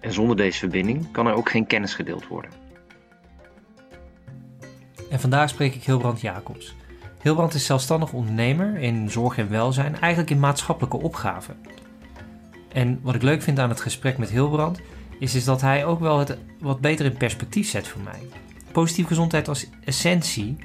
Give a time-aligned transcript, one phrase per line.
[0.00, 2.50] En zonder deze verbinding kan er ook geen kennis gedeeld worden.
[5.10, 6.74] En vandaag spreek ik Hilbrand Jacobs.
[7.22, 11.56] Hilbrand is zelfstandig ondernemer in zorg en welzijn, eigenlijk in maatschappelijke opgaven.
[12.68, 14.80] En wat ik leuk vind aan het gesprek met Hilbrand,
[15.18, 18.20] is, is dat hij ook wel het wat beter in perspectief zet voor mij.
[18.72, 20.56] Positieve gezondheid als essentie,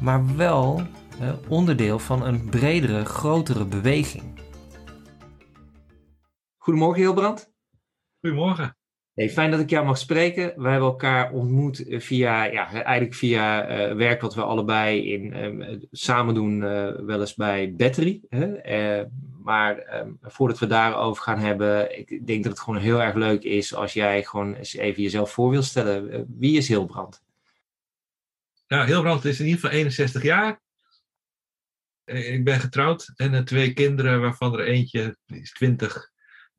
[0.00, 0.82] maar wel
[1.48, 4.40] onderdeel van een bredere, grotere beweging.
[6.56, 7.51] Goedemorgen Hilbrand.
[8.22, 8.76] Goedemorgen.
[9.14, 10.62] Hey, fijn dat ik jou mag spreken.
[10.62, 15.36] We hebben elkaar ontmoet eh, via, ja, eigenlijk via uh, werk wat we allebei in,
[15.36, 18.20] um, samen doen, uh, wel eens bij Battery.
[18.28, 18.72] Hè?
[19.00, 19.06] Uh,
[19.42, 23.42] maar um, voordat we daarover gaan hebben, ik denk dat het gewoon heel erg leuk
[23.42, 26.26] is als jij gewoon eens even jezelf voor wilt stellen.
[26.38, 27.22] wie is Hilbrand?
[28.66, 30.60] Nou, Hilbrand is in ieder geval 61 jaar.
[32.04, 36.11] Ik ben getrouwd en twee kinderen, waarvan er eentje is 20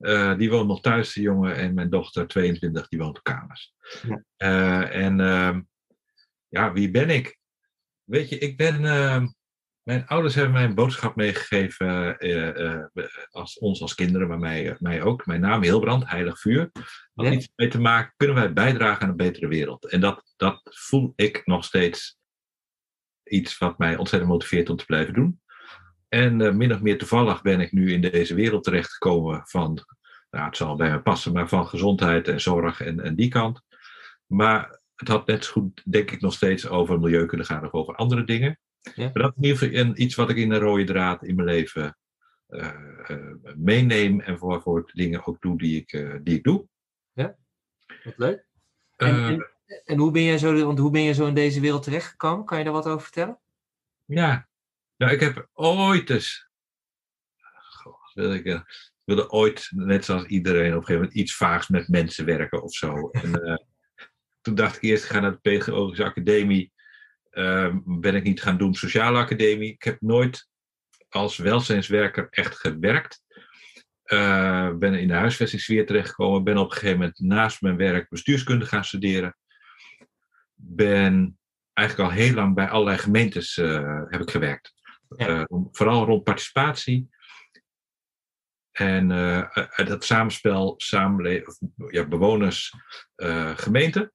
[0.03, 3.73] uh, die woont nog thuis, de jongen, en mijn dochter, 22, die woont op kamers.
[4.07, 4.23] Ja.
[4.37, 5.57] Uh, en uh,
[6.47, 7.37] ja, wie ben ik?
[8.03, 8.85] Weet je, ik ben.
[8.85, 9.27] Ehm,
[9.83, 12.83] mijn ouders hebben mij een boodschap meegegeven, eh,
[13.29, 15.25] als, ons als kinderen, maar mij, mij ook.
[15.25, 16.69] Mijn naam Hilbrand, Heilig Vuur.
[17.13, 17.31] Had ja.
[17.31, 19.89] iets mee te maken, kunnen wij bijdragen aan een betere wereld?
[19.89, 22.17] En dat, dat voel ik nog steeds
[23.23, 25.41] iets wat mij ontzettend motiveert om te blijven doen.
[26.13, 29.85] En uh, min of meer toevallig ben ik nu in deze wereld terechtgekomen van,
[30.29, 33.61] nou het zal bij me passen, maar van gezondheid en zorg en, en die kant.
[34.25, 37.71] Maar het had net zo goed, denk ik, nog steeds over milieu kunnen gaan of
[37.71, 38.59] over andere dingen.
[38.95, 39.09] Ja.
[39.13, 41.35] Maar dat is in ieder geval een, iets wat ik in een rode draad in
[41.35, 41.97] mijn leven
[42.49, 42.73] uh,
[43.07, 46.67] uh, meeneem en voor, voor dingen ook doe die ik, die ik doe.
[47.13, 47.35] Ja,
[48.03, 48.45] wat leuk.
[48.95, 49.49] En, en,
[49.85, 52.45] en, hoe, ben jij zo, want hoe ben je zo in deze wereld terechtgekomen?
[52.45, 53.39] Kan je daar wat over vertellen?
[54.05, 54.47] Ja,
[55.03, 56.49] nou, ik heb ooit eens.
[57.69, 58.63] Goh, wil ik,
[59.03, 62.73] wilde ooit, net zoals iedereen, op een gegeven moment iets vaags met mensen werken of
[62.73, 63.09] zo.
[63.11, 63.55] En, uh,
[64.41, 66.71] toen dacht ik eerst, ik ga naar de Pedagogische Academie.
[67.31, 69.73] Uh, ben ik niet gaan doen, Sociale Academie.
[69.73, 70.49] Ik heb nooit
[71.09, 73.21] als welzijnswerker echt gewerkt.
[74.05, 76.43] Uh, ben in de huisvestingssfeer terechtgekomen.
[76.43, 79.37] Ben op een gegeven moment naast mijn werk bestuurskunde gaan studeren.
[80.55, 81.39] Ben
[81.73, 83.55] eigenlijk al heel lang bij allerlei gemeentes
[84.09, 84.72] heb ik gewerkt.
[85.17, 87.09] Uh, vooral rond participatie.
[88.71, 92.73] En uh, dat samenspel, samenleven, ja, bewoners,
[93.15, 94.11] uh, gemeente.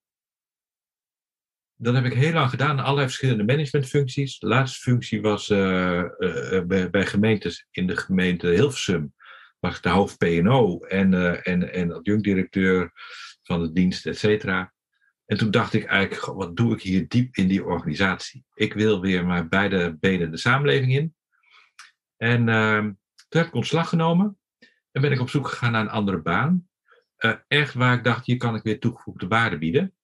[1.75, 4.39] Dat heb ik heel lang gedaan, allerlei verschillende managementfuncties.
[4.39, 5.47] De laatste functie was
[6.67, 9.15] bij, gemeentes in de gemeente Hilversum.
[9.59, 12.93] Was ik de hoofd PNO en, en, en adjunct-directeur
[13.43, 14.73] van de dienst, et cetera.
[15.29, 18.45] En toen dacht ik eigenlijk, wat doe ik hier diep in die organisatie?
[18.55, 21.15] Ik wil weer maar beide benen de samenleving in.
[22.17, 22.81] En uh,
[23.29, 24.39] toen heb ik ontslag genomen.
[24.93, 26.69] En ben ik op zoek gegaan naar een andere baan.
[27.19, 29.95] Uh, echt waar ik dacht, hier kan ik weer toegevoegde waarde bieden.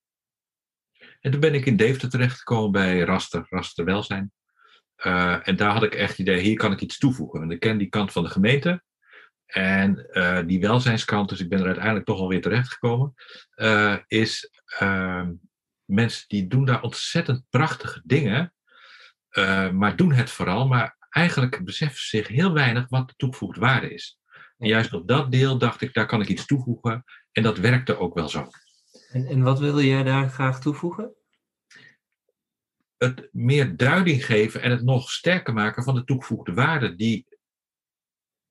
[1.21, 4.33] En toen ben ik in Deventer terechtgekomen bij Raster, Raster Welzijn.
[5.07, 7.43] Uh, en daar had ik echt het idee, hier kan ik iets toevoegen.
[7.43, 8.83] En ik ken die kant van de gemeente.
[9.47, 13.15] En uh, die welzijnskant, dus ik ben er uiteindelijk toch alweer terechtgekomen,
[13.57, 14.51] uh, is
[14.81, 15.29] uh,
[15.85, 18.55] mensen die doen daar ontzettend prachtige dingen,
[19.73, 23.95] maar doen het vooral, maar eigenlijk beseffen ze zich heel weinig wat de toegevoegde waarde
[23.95, 24.19] is.
[24.59, 27.05] En juist op dat deel dacht ik, daar kan ik iets toevoegen.
[27.33, 28.47] En dat werkte ook wel zo.
[29.11, 31.15] En, en wat wilde jij daar graag toevoegen?
[32.97, 37.27] Het meer duiding geven en het nog sterker maken van de toegevoegde waarde die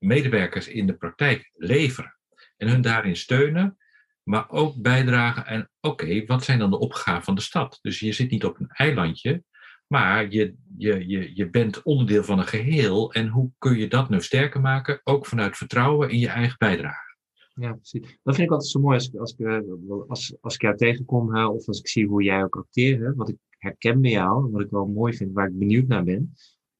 [0.04, 2.16] medewerkers in de praktijk leveren.
[2.56, 3.76] En hun daarin steunen,
[4.22, 7.78] maar ook bijdragen en oké, wat zijn dan de opgaven van de stad?
[7.82, 9.42] Dus je zit niet op een eilandje,
[9.86, 13.12] maar je, je, je, je bent onderdeel van een geheel.
[13.12, 15.00] En hoe kun je dat nu sterker maken?
[15.04, 17.16] Ook vanuit vertrouwen in je eigen bijdrage.
[17.54, 18.18] Ja, precies.
[18.22, 19.64] Dat vind ik altijd zo mooi als, als, ik,
[20.08, 23.16] als, als ik jou tegenkom, of als ik zie hoe jij ook acteert.
[23.16, 26.34] Wat ik herken bij jou, wat ik wel mooi vind, waar ik benieuwd naar ben,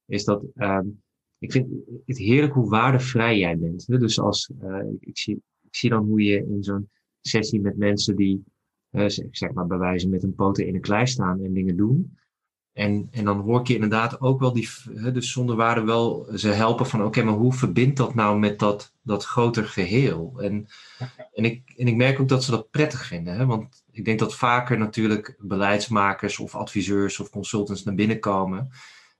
[0.05, 1.03] is dat um,
[1.45, 1.67] ik vind
[2.05, 3.87] het heerlijk hoe waardevrij jij bent.
[3.87, 3.97] Hè?
[3.97, 6.89] Dus als uh, ik, zie, ik zie dan hoe je in zo'n
[7.21, 8.43] sessie met mensen die,
[8.91, 12.17] uh, zeg maar bij wijze met een poten in een klei staan en dingen doen,
[12.75, 14.69] En, en dan hoor ik je inderdaad ook wel die,
[15.13, 19.25] de zonderwaarden wel ze helpen van oké, maar hoe verbindt dat nou met dat, dat
[19.25, 20.33] groter geheel?
[20.37, 20.67] En,
[21.33, 23.35] en, ik, en ik merk ook dat ze dat prettig vinden.
[23.35, 23.45] Hè?
[23.45, 28.69] Want ik denk dat vaker natuurlijk beleidsmakers of adviseurs of consultants naar binnen komen.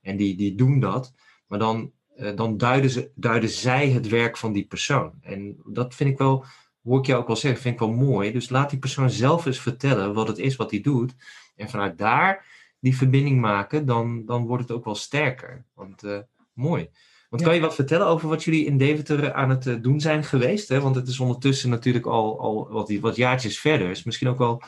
[0.01, 1.13] En die, die doen dat.
[1.47, 2.04] Maar dan, eh,
[2.35, 5.13] dan duiden, ze, duiden zij het werk van die persoon.
[5.21, 6.45] En dat vind ik wel,
[6.83, 8.31] hoor ik jou ook wel zeggen, vind ik wel mooi.
[8.31, 11.15] Dus laat die persoon zelf eens vertellen wat het is wat hij doet.
[11.55, 12.45] En vanuit daar
[12.79, 15.65] die verbinding maken, dan, dan wordt het ook wel sterker.
[15.73, 16.19] Want uh,
[16.53, 16.89] mooi.
[17.29, 20.23] Want kan je wat vertellen over wat jullie in Deventer aan het uh, doen zijn
[20.23, 20.69] geweest?
[20.69, 20.81] Hè?
[20.81, 23.89] Want het is ondertussen natuurlijk al, al wat, wat jaartjes verder.
[23.89, 24.61] Is misschien ook wel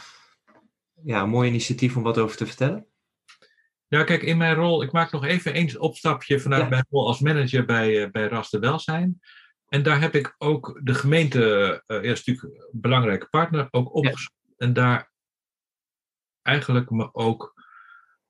[1.03, 2.85] ja, een mooi initiatief om wat over te vertellen.
[3.87, 6.69] Ja, kijk, in mijn rol, ik maak nog even een opstapje vanuit ja.
[6.69, 9.19] mijn rol als manager bij, uh, bij Raster Welzijn.
[9.67, 11.39] En daar heb ik ook de gemeente,
[11.87, 14.33] uh, eerst natuurlijk een belangrijke partner, ook opgezocht.
[14.45, 14.53] Ja.
[14.57, 15.11] En daar
[16.41, 17.55] eigenlijk me ook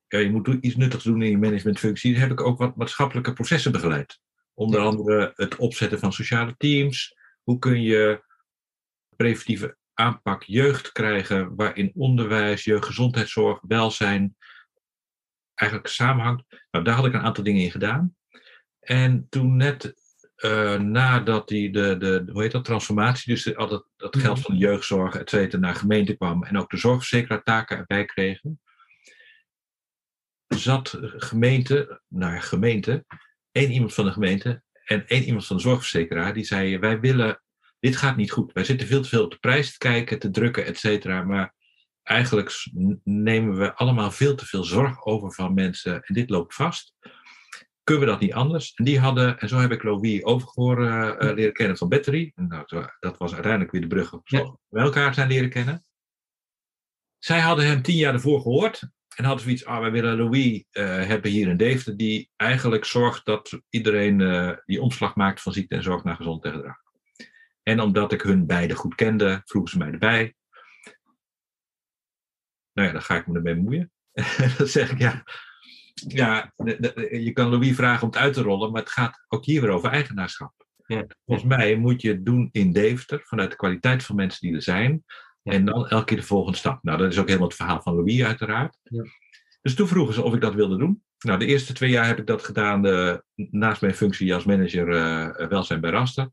[0.07, 3.71] ja, je moet iets nuttigs doen in je managementfunctie, heb ik ook wat maatschappelijke processen
[3.71, 4.19] begeleid.
[4.53, 7.15] Onder andere het opzetten van sociale teams.
[7.43, 8.23] Hoe kun je
[9.15, 14.36] preventieve aanpak jeugd krijgen, waarin onderwijs, jeugdgezondheidszorg, welzijn
[15.59, 16.43] eigenlijk samenhangt.
[16.71, 18.15] Nou, daar had ik een aantal dingen in gedaan.
[18.79, 19.95] En toen net
[20.37, 24.53] uh, nadat die, de, de, hoe heet dat, transformatie, dus al dat, dat geld van
[24.53, 28.59] de jeugdzorg, et cetera, naar gemeente kwam en ook de zorgverzekeraar taken erbij kregen,
[30.47, 33.05] zat gemeente, naar gemeente,
[33.51, 37.41] één iemand van de gemeente en één iemand van de zorgverzekeraar, die zei: Wij willen,
[37.79, 38.53] dit gaat niet goed.
[38.53, 41.23] Wij zitten veel te veel op de prijs te kijken, te drukken, et cetera.
[41.23, 41.53] Maar
[42.07, 42.67] eigenlijk
[43.03, 46.95] nemen we allemaal veel te veel zorg over van mensen en dit loopt vast.
[47.83, 48.73] Kunnen we dat niet anders?
[48.73, 52.31] En die hadden, en zo heb ik Louis Overgoor uh, leren kennen van Battery.
[52.35, 52.65] Nou,
[52.99, 54.57] dat was uiteindelijk weer de brug op ja.
[54.67, 55.83] we elkaar zijn leren kennen.
[57.17, 60.83] Zij hadden hem tien jaar ervoor gehoord en hadden zoiets, ah, wij willen Louis uh,
[61.05, 65.75] hebben hier in Deventer, die eigenlijk zorgt dat iedereen uh, die omslag maakt van ziekte
[65.75, 66.75] en zorg naar gezond gedrag.
[67.63, 70.35] En omdat ik hun beiden goed kende, vroegen ze mij erbij.
[72.77, 73.91] Nou ja, dan ga ik me ermee bemoeien.
[74.57, 75.23] dan zeg ik, ja,
[75.93, 76.53] ja
[77.11, 79.69] je kan Louis vragen om het uit te rollen, maar het gaat ook hier weer
[79.69, 80.53] over eigenaarschap.
[80.85, 81.05] Ja.
[81.25, 84.61] Volgens mij moet je het doen in Deventer, vanuit de kwaliteit van mensen die er
[84.61, 85.03] zijn.
[85.43, 86.83] En dan elke keer de volgende stap.
[86.83, 88.77] Nou, dat is ook helemaal het verhaal van Louis, uiteraard.
[88.83, 89.03] Ja.
[89.61, 91.03] Dus toen vroegen ze of ik dat wilde doen.
[91.19, 94.87] Nou, de eerste twee jaar heb ik dat gedaan uh, naast mijn functie als manager
[94.87, 96.29] uh, welzijn bij Raster.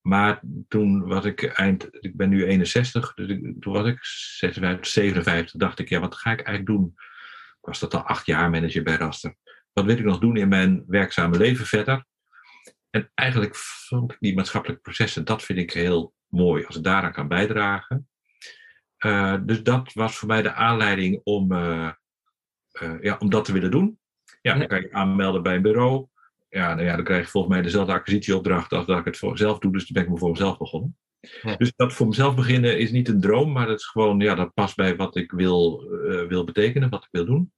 [0.00, 4.86] Maar toen was ik eind, ik ben nu 61, dus ik, toen was ik 56,
[4.86, 6.92] 57, dacht ik, ja, wat ga ik eigenlijk doen?
[7.60, 9.34] Ik was dat al acht jaar manager bij Raster.
[9.72, 12.06] Wat wil ik nog doen in mijn werkzame leven verder?
[12.90, 17.12] En eigenlijk vond ik die maatschappelijke processen, dat vind ik heel mooi als ik daaraan
[17.12, 18.08] kan bijdragen.
[19.06, 21.90] Uh, dus dat was voor mij de aanleiding om, uh,
[22.82, 23.98] uh, ja, om dat te willen doen.
[24.40, 26.08] Ja, dan kan je aanmelden bij een bureau.
[26.48, 29.30] Ja, nou ja, dan krijg je volgens mij dezelfde acquisitieopdracht als dat ik het voor
[29.30, 29.72] mezelf doe.
[29.72, 30.96] Dus toen ben ik me voor mezelf begonnen.
[31.42, 31.56] Ja.
[31.56, 34.54] Dus dat voor mezelf beginnen is niet een droom, maar dat is gewoon, ja, dat
[34.54, 35.88] past bij wat ik wil,
[36.28, 37.52] wil betekenen, wat ik wil doen.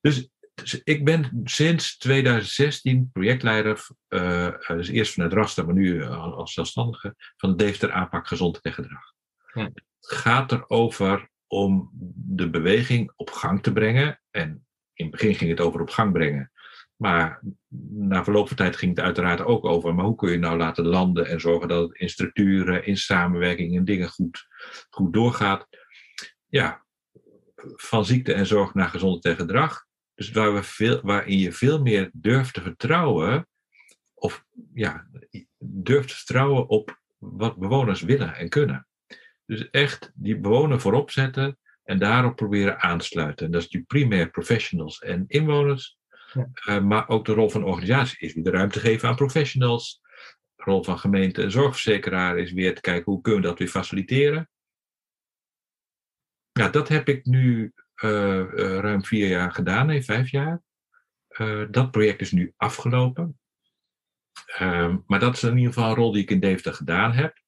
[0.00, 0.30] Dus
[0.60, 7.14] dus ik ben sinds 2016 projectleider, uh, dus eerst vanuit Raster, maar nu als zelfstandige,
[7.36, 9.12] van de Deventer aanpak gezondheid en gedrag.
[9.52, 9.62] Ja.
[9.62, 14.20] Het gaat erover om de beweging op gang te brengen.
[14.30, 16.50] En in het begin ging het over op gang brengen.
[17.00, 17.42] Maar
[17.88, 20.86] na verloop van tijd ging het uiteraard ook over, maar hoe kun je nou laten
[20.86, 24.46] landen en zorgen dat het in structuren, in samenwerking, in dingen goed,
[24.90, 25.68] goed doorgaat.
[26.48, 26.84] Ja,
[27.76, 29.86] van ziekte en zorg naar gezondheid en gedrag.
[30.14, 33.48] Dus waar we veel, waarin je veel meer durft te vertrouwen,
[34.14, 35.06] of ja,
[35.58, 38.86] durft te vertrouwen op wat bewoners willen en kunnen.
[39.46, 43.46] Dus echt die bewoner voorop zetten en daarop proberen aansluiten.
[43.46, 45.98] En dat is die primair professionals en inwoners,
[46.34, 50.00] uh, maar ook de rol van organisatie is weer de ruimte geven aan professionals.
[50.54, 53.68] De rol van gemeente en zorgverzekeraar is weer te kijken hoe kunnen we dat weer
[53.68, 54.50] faciliteren.
[56.52, 57.72] Ja, dat heb ik nu
[58.04, 60.62] uh, uh, ruim vier jaar gedaan, nee, vijf jaar.
[61.70, 63.40] Dat project is nu afgelopen.
[64.46, 67.38] Ehm, maar dat is in ieder geval een rol die ik in Deventer gedaan heb.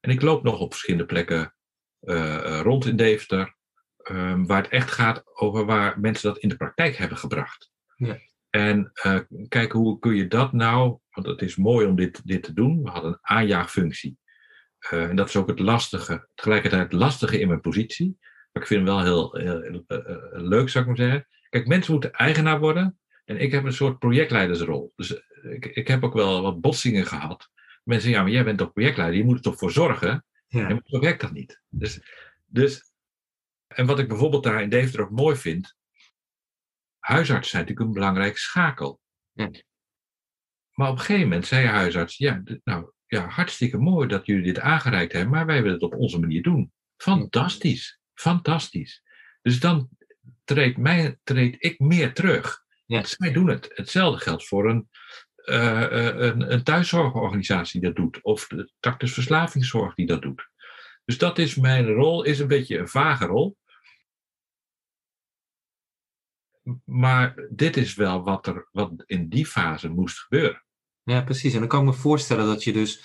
[0.00, 1.54] En ik loop nog op verschillende plekken
[2.62, 3.56] rond in Deventer.
[4.10, 7.70] Um, waar het echt gaat over waar mensen dat in de praktijk hebben gebracht.
[7.98, 8.18] Ja.
[8.50, 8.92] En
[9.48, 12.82] kijken hoe kun je dat nou, want het is mooi om dit, dit te doen.
[12.82, 14.18] We hadden een aanjaagfunctie.
[14.78, 18.18] en dat is ook het lastige, tegelijkertijd het lastige in mijn positie
[18.60, 21.26] ik vind hem wel heel, heel, eh, eh, leuk, zou ik maar zeggen.
[21.48, 22.98] Kijk, mensen moeten eigenaar worden.
[23.24, 24.92] En ik heb een soort projectleidersrol.
[24.96, 27.50] Dus eh, ik, ik heb ook wel wat botsingen gehad.
[27.84, 29.18] Mensen zeggen, ja, maar jij bent toch projectleider?
[29.18, 30.24] Je moet er toch voor zorgen?
[30.48, 30.68] Ja.
[30.68, 31.60] En zo werkt dat niet.
[31.68, 32.00] Dus,
[32.46, 32.92] dus,
[33.66, 35.76] en wat ik bijvoorbeeld daar in Deventer ook mooi vind.
[37.08, 39.00] Huisartsen zijn natuurlijk een belangrijke schakel.
[39.32, 39.50] Ja.
[40.72, 44.58] Maar op een gegeven moment zei huisarts, ja, nou ja, hartstikke mooi dat jullie dit
[44.58, 46.72] aangereikt hebben, maar wij willen het op onze manier doen.
[46.96, 49.02] Fantastisch, fantastisch.
[49.42, 49.88] Dus dan
[50.44, 52.64] treed, mij, treed ik meer terug.
[52.86, 53.04] Ja.
[53.04, 53.70] Zij doen het.
[53.74, 54.88] Hetzelfde geldt voor een,
[55.34, 60.48] eh, een, een thuiszorgorganisatie die dat doet, of de tactus verslavingszorg die dat doet.
[61.04, 63.56] Dus dat is mijn rol, is een beetje een vage rol.
[66.84, 70.62] Maar dit is wel wat er wat in die fase moest gebeuren.
[71.02, 71.52] Ja, precies.
[71.52, 73.04] En dan kan ik me voorstellen dat je dus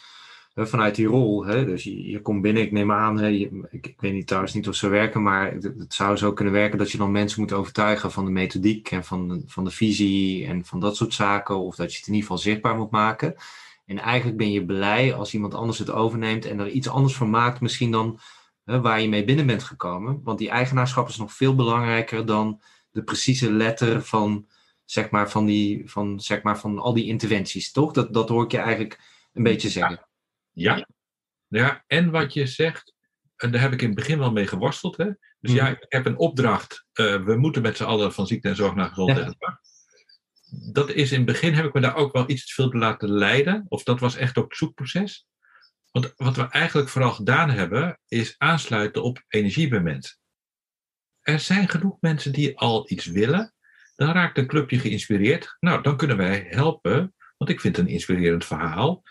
[0.54, 3.94] hè, vanuit die rol, hè, dus je, je komt binnen, ik neem aan, hè, ik,
[3.98, 6.92] weet niet trouwens niet of ze werken, maar het, het zou zo kunnen werken dat
[6.92, 10.80] je dan mensen moet overtuigen van de methodiek en van, van de visie en van
[10.80, 13.36] dat soort zaken, of dat je het in ieder geval zichtbaar moet maken.
[13.86, 17.30] En eigenlijk ben je blij als iemand anders het overneemt en er iets anders van
[17.30, 18.20] maakt, misschien dan
[18.64, 20.22] hè, waar je mee binnen bent gekomen.
[20.24, 22.62] Want die eigenaarschap is nog veel belangrijker dan
[22.94, 24.48] de precieze letter van
[24.86, 27.92] zeg maar, van, die, van, zeg maar, van al die interventies, toch?
[27.92, 29.00] Dat, dat hoor ik je eigenlijk
[29.34, 30.08] een beetje zeggen.
[30.52, 30.88] Ja.
[31.48, 32.94] ja, en wat je zegt,
[33.36, 34.98] en daar heb ik in het begin wel mee geworsteld.
[34.98, 35.06] Hè?
[35.40, 35.56] Dus Mhm.
[35.56, 36.86] ja, ik heb een opdracht.
[36.94, 39.36] eh, we moeten met z'n allen van ziekte en zorg naar gezondheid.
[39.40, 39.58] zorg.
[40.74, 42.78] Dat is in het begin, heb ik me daar ook wel iets te veel te
[42.78, 43.66] laten leiden.
[43.68, 45.28] Of dat was echt ook het zoekproces.
[45.92, 50.18] Want wat we eigenlijk vooral gedaan hebben, is aansluiten op energie bij mensen.
[51.24, 53.54] Er zijn genoeg mensen die al iets willen.
[53.96, 55.58] Dan raakt een clubje geïnspireerd.
[55.60, 59.04] Nou, dan kunnen wij helpen, want ik vind het een inspirerend verhaal,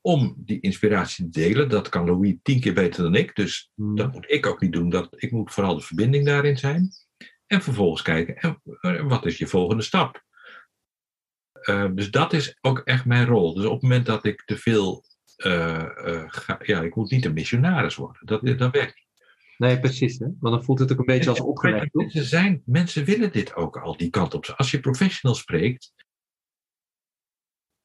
[0.00, 1.68] om die inspiratie te delen.
[1.68, 4.90] Dat kan Louis tien keer beter dan ik, dus dat moet ik ook niet doen.
[4.90, 6.90] Dat, ik moet vooral de verbinding daarin zijn.
[7.46, 10.24] En vervolgens kijken, en, eh, wat is je volgende stap?
[11.52, 13.54] Eh, dus dat is ook echt mijn rol.
[13.54, 15.04] Dus op het moment dat ik te veel
[15.36, 18.26] eh, ga, ja, ik moet niet een missionaris worden.
[18.26, 19.09] Dat, dat werkt niet.
[19.60, 20.18] Nee, precies.
[20.18, 20.26] Hè?
[20.40, 21.94] Want dan voelt het ook een beetje als opgelegd.
[21.94, 24.54] Mensen, zijn, mensen willen dit ook al, die kant op.
[24.56, 25.92] Als je professional spreekt,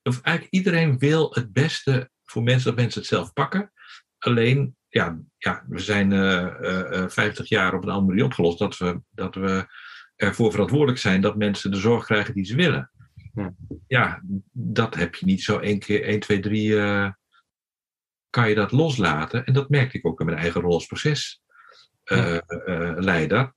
[0.03, 3.71] of eigenlijk iedereen wil het beste voor mensen dat mensen het zelf pakken.
[4.17, 8.59] Alleen, ja, ja we zijn eh, eh, eh, 50 jaar op een andere manier opgelost
[8.59, 9.65] dat we, dat we
[10.15, 12.91] ervoor verantwoordelijk zijn dat mensen de zorg krijgen die ze willen.
[13.33, 13.53] Ja.
[13.87, 17.09] Ja, dat heb je niet zo één keer, 1, 2, 3 eh,
[18.29, 19.45] kan je dat loslaten.
[19.45, 20.87] En dat merkte ik ook in mijn eigen rol als
[22.05, 23.53] procesleider.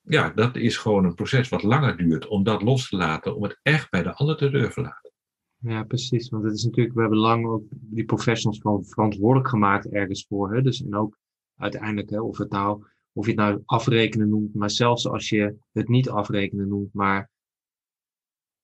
[0.00, 3.42] ja, dat is gewoon een proces wat langer duurt om dat los te laten, om
[3.42, 5.12] het echt bij de ander te durven laten.
[5.56, 6.28] Ja, precies.
[6.28, 10.54] Want het is natuurlijk, we hebben lang ook die professionals van verantwoordelijk gemaakt ergens voor.
[10.54, 10.62] Hè?
[10.62, 11.18] Dus en ook
[11.56, 15.56] uiteindelijk, hè, of, het nou, of je het nou afrekenen noemt, maar zelfs als je
[15.72, 17.30] het niet afrekenen noemt, maar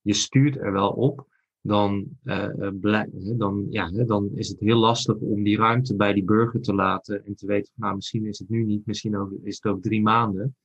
[0.00, 1.26] je stuurt er wel op,
[1.61, 6.61] dan, hè, dan, ja, dan is het heel lastig om die ruimte bij die burger
[6.61, 9.83] te laten en te weten, nou misschien is het nu niet, misschien is het ook
[9.83, 10.57] drie maanden.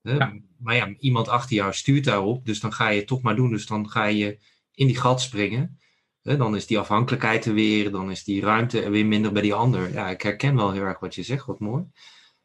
[0.00, 0.16] Hè?
[0.16, 0.40] Ja.
[0.58, 3.50] Maar ja, iemand achter jou stuurt daarop, dus dan ga je het toch maar doen.
[3.50, 4.38] Dus dan ga je
[4.74, 5.78] in die gat springen.
[6.22, 9.42] Hè, dan is die afhankelijkheid er weer, dan is die ruimte er weer minder bij
[9.42, 9.92] die ander.
[9.92, 11.84] Ja, ik herken wel heel erg wat je zegt, wat mooi.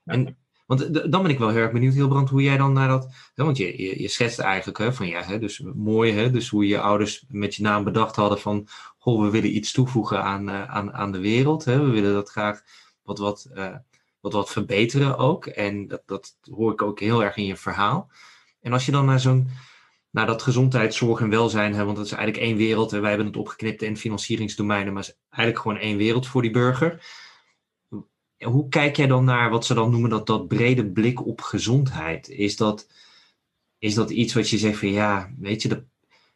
[0.03, 0.37] En,
[0.69, 3.31] want d- dan ben ik wel heel erg benieuwd, Hilbrand, hoe jij dan naar dat...
[3.35, 6.67] Want je, je, je schetst eigenlijk hè, van ja, hè, dus mooi, hè, dus hoe
[6.67, 8.67] je ouders met je naam bedacht hadden van...
[8.97, 11.65] Goh, we willen iets toevoegen aan, eh, aan, aan de wereld.
[11.65, 12.61] Hè, we willen dat graag
[13.03, 13.75] wat, wat, eh,
[14.19, 15.45] wat, wat verbeteren ook.
[15.45, 18.09] En dat, dat hoor ik ook heel erg in je verhaal.
[18.61, 19.49] En als je dan naar zo'n
[20.11, 22.91] naar dat gezondheidszorg en welzijn, hè, want dat is eigenlijk één wereld.
[22.91, 26.41] Hè, wij hebben het opgeknipt in financieringsdomeinen, maar het is eigenlijk gewoon één wereld voor
[26.41, 27.05] die burger.
[28.39, 32.29] Hoe kijk jij dan naar wat ze dan noemen dat, dat brede blik op gezondheid?
[32.29, 32.87] Is dat,
[33.77, 35.83] is dat iets wat je zegt van ja, weet je, dat,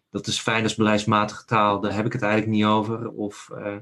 [0.09, 3.09] dat is fijn als beleidsmatige taal, daar heb ik het eigenlijk niet over?
[3.09, 3.77] Of uh,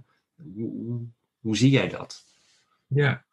[0.55, 1.05] hoe,
[1.39, 2.23] hoe, zie jij dat?
[2.87, 3.25] Ja,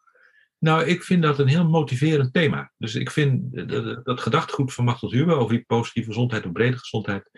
[0.57, 2.71] nou, ik vind dat een heel motiverend thema.
[2.77, 6.77] Dus ik vind dat, dat gedachtegoed van Machtel Huber over die positieve gezondheid of brede
[6.77, 7.29] gezondheid,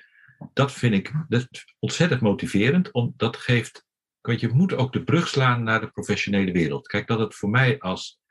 [0.54, 1.48] dat vind ik dat
[1.80, 2.92] ontzettend motiverend.
[2.92, 3.86] Om, dat geeft,
[4.22, 6.88] weet je, moet ook de brug slaan naar de professionele wereld.
[6.88, 8.22] Kijk, dat het voor mij als,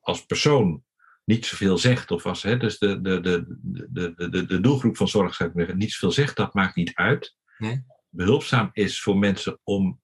[0.00, 0.84] als persoon
[1.24, 3.58] niet zoveel zegt, of als hè, dus de, de, de,
[3.90, 6.94] de, de, de doelgroep van zorg zou ik zeggen, niet zoveel zegt, dat maakt niet
[6.94, 7.36] uit.
[7.58, 7.84] Nee?
[8.08, 10.00] Behulpzaam is voor mensen om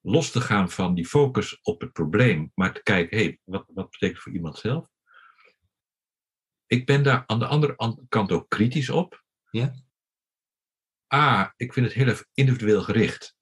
[0.00, 3.64] los te gaan van die focus op het probleem, maar te kijken, hé, hey, wat,
[3.74, 4.88] wat betekent het voor iemand zelf?
[6.66, 9.24] Ik ben daar aan de andere kant ook kritisch op.
[9.50, 9.74] Ja?
[11.14, 13.35] A, ik vind het heel erg individueel gericht.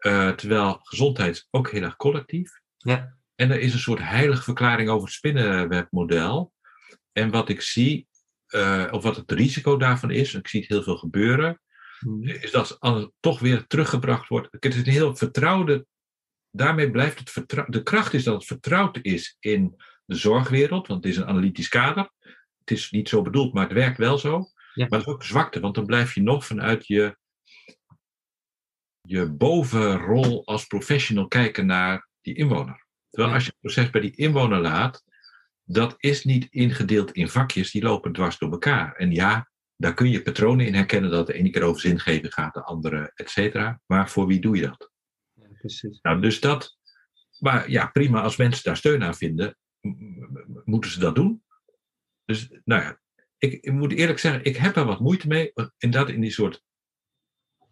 [0.00, 2.60] Uh, terwijl gezondheid ook heel erg collectief.
[2.76, 3.16] Ja.
[3.34, 6.52] En er is een soort heilige verklaring over het spinnenwebmodel.
[7.12, 8.08] En wat ik zie,
[8.48, 11.60] uh, of wat het risico daarvan is, en ik zie het heel veel gebeuren,
[11.98, 12.22] Hmm.
[12.22, 14.48] is dat het toch weer teruggebracht wordt.
[14.50, 15.86] Het is een heel vertrouwde.
[16.50, 17.72] Daarmee blijft het vertrouwen.
[17.72, 21.68] De kracht is dat het vertrouwd is in de zorgwereld, want het is een analytisch
[21.68, 22.10] kader.
[22.58, 24.38] Het is niet zo bedoeld, maar het werkt wel zo.
[24.74, 27.16] Maar dat is ook zwakte, want dan blijf je nog vanuit je,
[29.08, 32.86] je bovenrol als professional kijken naar die inwoner.
[33.10, 35.04] Terwijl als je het proces bij die inwoner laat,
[35.64, 38.94] dat is niet ingedeeld in vakjes, die lopen dwars door elkaar.
[38.94, 42.54] En ja, daar kun je patronen in herkennen dat de ene keer over zingeving gaat,
[42.54, 43.80] de andere, et cetera.
[43.86, 44.90] Maar voor wie doe je dat?
[45.32, 46.00] Ja, precies.
[46.00, 46.78] Nou, dus dat,
[47.38, 49.56] maar ja, prima, als mensen daar steun aan vinden,
[50.64, 51.42] moeten ze dat doen.
[52.24, 53.00] Dus, nou ja,
[53.38, 56.64] ik, ik, moet eerlijk zeggen, ik heb er wat moeite mee, inderdaad in die soort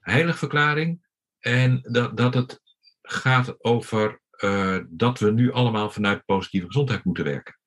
[0.00, 1.05] heiligverklaring.
[1.46, 2.60] En dat, dat het
[3.02, 7.58] gaat over uh, dat we nu allemaal vanuit positieve gezondheid moeten werken.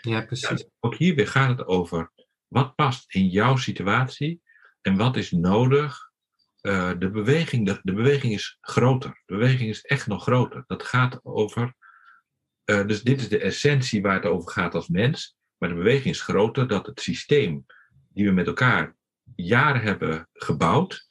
[0.00, 0.60] Ja, precies.
[0.60, 2.12] Ja, ook hier weer gaat het over
[2.46, 4.42] wat past in jouw situatie
[4.80, 6.10] en wat is nodig.
[6.62, 9.22] Uh, de, beweging, de, de, beweging is groter.
[9.26, 10.64] De beweging is echt nog groter.
[10.66, 11.74] Dat gaat over.
[12.64, 15.36] Uh, dus dit is de essentie waar het over gaat als mens.
[15.58, 17.66] Maar de beweging is groter dat het systeem
[18.08, 18.96] die we met elkaar
[19.36, 21.07] jaren hebben gebouwd,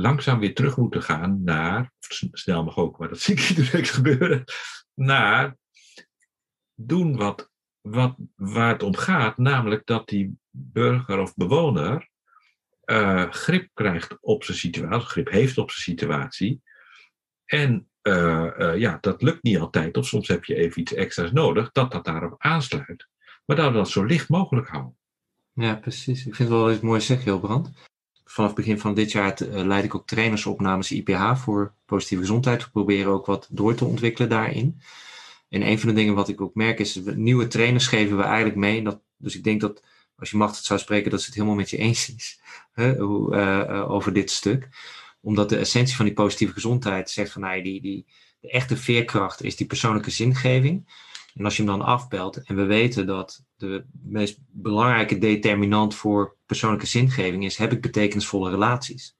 [0.00, 1.92] langzaam weer terug moeten gaan naar,
[2.32, 4.44] snel mag ook, maar dat zie ik direct gebeuren,
[4.94, 5.56] naar
[6.74, 7.50] doen wat,
[7.80, 12.08] wat, waar het om gaat, namelijk dat die burger of bewoner
[12.84, 16.62] uh, grip krijgt op zijn situatie, grip heeft op zijn situatie.
[17.44, 21.32] En uh, uh, ja, dat lukt niet altijd, of soms heb je even iets extra's
[21.32, 23.08] nodig, dat dat daarop aansluit.
[23.44, 24.96] Maar dat we dat zo licht mogelijk houden.
[25.52, 26.26] Ja, precies.
[26.26, 27.70] Ik vind het wel eens mooi zeg, Hilbrand.
[28.30, 32.64] Vanaf begin van dit jaar leid ik ook trainersopnames IPH voor positieve gezondheid.
[32.64, 34.80] We proberen ook wat door te ontwikkelen daarin.
[35.48, 38.56] En een van de dingen wat ik ook merk is, nieuwe trainers geven we eigenlijk
[38.56, 38.82] mee.
[38.82, 39.82] Dat, dus ik denk dat
[40.16, 42.40] als je macht het zou spreken, dat ze het helemaal met je eens is
[42.72, 44.68] hè, hoe, uh, over dit stuk.
[45.20, 48.06] Omdat de essentie van die positieve gezondheid zegt van nou, die, die,
[48.40, 50.88] de echte veerkracht is die persoonlijke zingeving.
[51.34, 56.36] En als je hem dan afbelt, en we weten dat de meest belangrijke determinant voor
[56.46, 59.16] persoonlijke zingeving is, heb ik betekenisvolle relaties.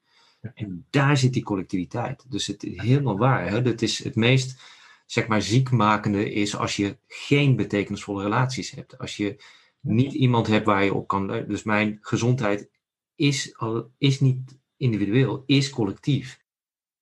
[0.53, 2.25] En daar zit die collectiviteit.
[2.31, 3.49] Dus het is helemaal waar.
[3.49, 3.61] Hè?
[3.61, 4.61] Dat is het meest,
[5.05, 8.97] zeg maar, ziekmakende is als je geen betekenisvolle relaties hebt.
[8.97, 9.43] Als je
[9.79, 11.27] niet iemand hebt waar je op kan.
[11.27, 12.69] Dus mijn gezondheid
[13.15, 13.55] is,
[13.97, 16.39] is niet individueel, is collectief.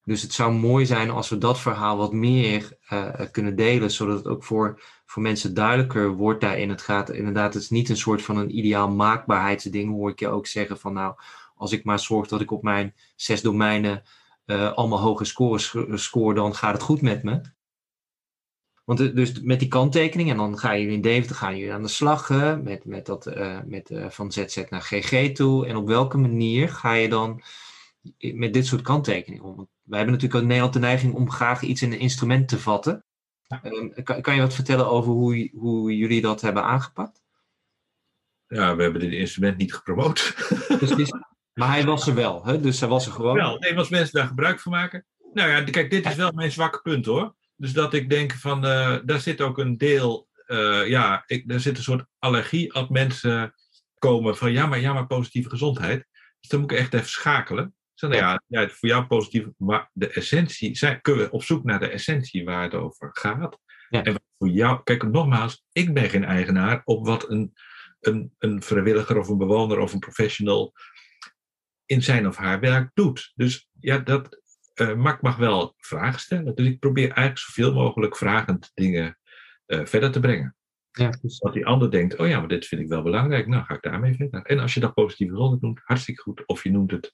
[0.08, 4.18] Dus het zou mooi zijn als we dat verhaal wat meer uh, kunnen delen, zodat
[4.18, 6.70] het ook voor, voor mensen duidelijker wordt daarin.
[6.70, 10.28] Het gaat inderdaad, het is niet een soort van een ideaal maakbaarheidsding, hoor ik je
[10.28, 11.16] ook zeggen van nou,
[11.56, 14.04] als ik maar zorg dat ik op mijn zes domeinen
[14.46, 17.42] uh, allemaal hoge scores score, dan gaat het goed met me.
[18.86, 21.88] Want dus met die kanttekening, en dan ga je in Deventer ga je aan de
[21.88, 22.30] slag
[22.64, 25.68] met, met dat, met, van ZZ naar GG toe.
[25.68, 27.42] En op welke manier ga je dan
[28.18, 29.68] met dit soort kanttekeningen om?
[29.88, 33.06] Wij hebben natuurlijk in Nederland de neiging om graag iets in een instrument te vatten.
[33.64, 37.22] Um, kan, kan, je wat vertellen over hoe, hoe jullie dat hebben aangepakt?
[38.48, 40.36] Ja, we hebben dit instrument niet gepromoot.
[40.80, 41.12] Precies.
[41.54, 42.60] Maar hij was er wel, hè?
[42.60, 43.36] dus hij was er gewoon.
[43.36, 45.06] Wel, nee, als mensen daar gebruik van maken.
[45.34, 47.36] Nou ja, kijk, dit is wel mijn zwakke punt hoor.
[47.56, 51.60] Dus dat ik denk van, uh, daar zit ook een deel, uh, ja, ik, daar
[51.60, 53.54] zit een soort allergie als mensen
[53.98, 56.08] komen van, ja maar, ja, maar positieve gezondheid.
[56.40, 57.76] Dus dan moet ik echt even schakelen.
[58.00, 61.64] Zeg, nou ja, ja, voor jou positief, maar de essentie, zijn, kunnen we op zoek
[61.64, 63.60] naar de essentie waar het over gaat.
[63.90, 64.04] Ja.
[64.04, 67.54] En voor jou, kijk nogmaals, ik ben geen eigenaar op wat een,
[68.00, 70.74] een, een vrijwilliger of een bewoner of een professional
[71.86, 73.32] in zijn of haar werk doet.
[73.36, 74.42] Dus ja, dat,
[74.76, 76.56] uh, maar ik mag wel vragen stellen.
[76.56, 79.20] Dus ik probeer eigenlijk zoveel mogelijk vragend dingen
[79.68, 80.56] uh, verder te brengen.
[80.92, 81.40] Ja, dus...
[81.40, 83.82] Dat die ander denkt, oh ja, maar dit vind ik wel belangrijk, nou ga ik
[83.82, 84.42] daarmee verder.
[84.42, 86.46] En als je dat positieve gezondheid noemt, hartstikke goed.
[86.46, 87.12] Of je noemt het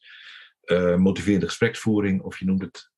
[0.66, 2.92] uh, motiverende gespreksvoering, of je noemt het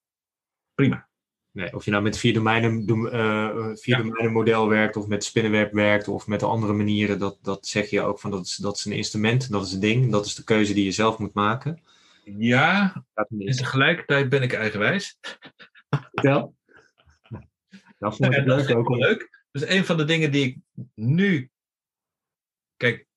[0.74, 1.08] prima.
[1.52, 3.98] Nee, of je nou met vier domeinen, uh, vier ja.
[3.98, 8.02] domeinen model werkt, of met spinnenweb werkt, of met andere manieren, dat, dat zeg je
[8.02, 10.44] ook van dat is, dat is een instrument, dat is een ding, dat is de
[10.44, 11.82] keuze die je zelf moet maken.
[12.24, 15.20] Ja, en tegelijkertijd ben ik eigenwijs.
[16.12, 16.50] Ja.
[18.00, 18.90] Dat vond ik leuk ook.
[18.90, 19.44] Leuk.
[19.52, 20.58] Dus een van de dingen die ik
[20.94, 21.50] nu.
[22.78, 23.08] Kijk,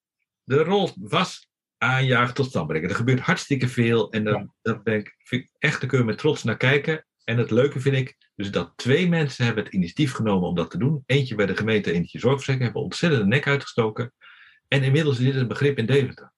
[0.43, 1.48] de rol was
[1.79, 2.89] aanjagen tot stand brengen.
[2.89, 6.05] Er gebeurt hartstikke veel en daar, daar ben ik, vind ik echt, daar kun je
[6.05, 7.05] met trots naar kijken.
[7.23, 10.71] En het leuke vind ik dus dat twee mensen hebben het initiatief genomen om dat
[10.71, 11.03] te doen.
[11.05, 14.13] Eentje bij de gemeente, eentje zorgverzekering, hebben ontzettend de nek uitgestoken.
[14.67, 16.33] En inmiddels is dit een begrip in Deventer.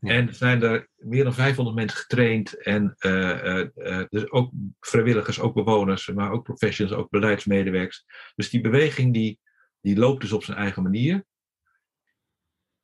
[0.00, 2.62] En er zijn er meer dan 500 mensen getraind.
[2.62, 8.04] En uh, uh, dus ook vrijwilligers, ook bewoners, maar ook professionals, ook beleidsmedewerkers.
[8.34, 9.38] Dus die beweging die,
[9.80, 11.24] die loopt dus op zijn eigen manier.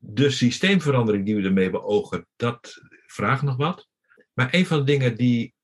[0.02, 3.88] De systeemverandering die we ermee beogen, dat vraagt nog wat.
[4.32, 5.54] Maar een van de dingen die,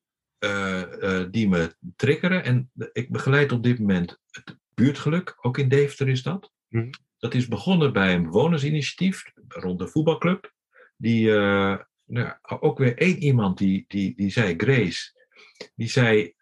[1.31, 6.23] die me triggeren, en ik begeleid op dit moment het buurtgeluk, ook in Deventer is
[6.23, 6.51] dat.
[7.17, 10.53] Dat is begonnen bij een bewonersinitiatief rond de voetbalclub
[10.97, 15.27] die, uh, nou, ook weer één iemand die, die, die zei, Grace,
[15.75, 16.33] die zei,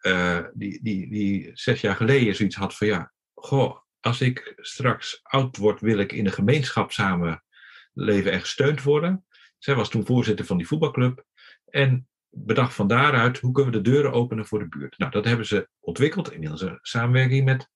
[0.53, 5.57] die, die, die zes jaar geleden zoiets had van ja, goh, als ik straks oud
[5.57, 6.91] word, wil ik in een gemeenschap
[7.95, 9.25] samenleven en gesteund worden.
[9.57, 11.25] Zij was toen voorzitter van die voetbalclub.
[11.65, 14.97] En bedacht van daaruit, hoe kunnen we de deuren openen voor de buurt?
[14.97, 17.69] Nou, dat hebben ze ontwikkeld, inmiddels een samenwerking met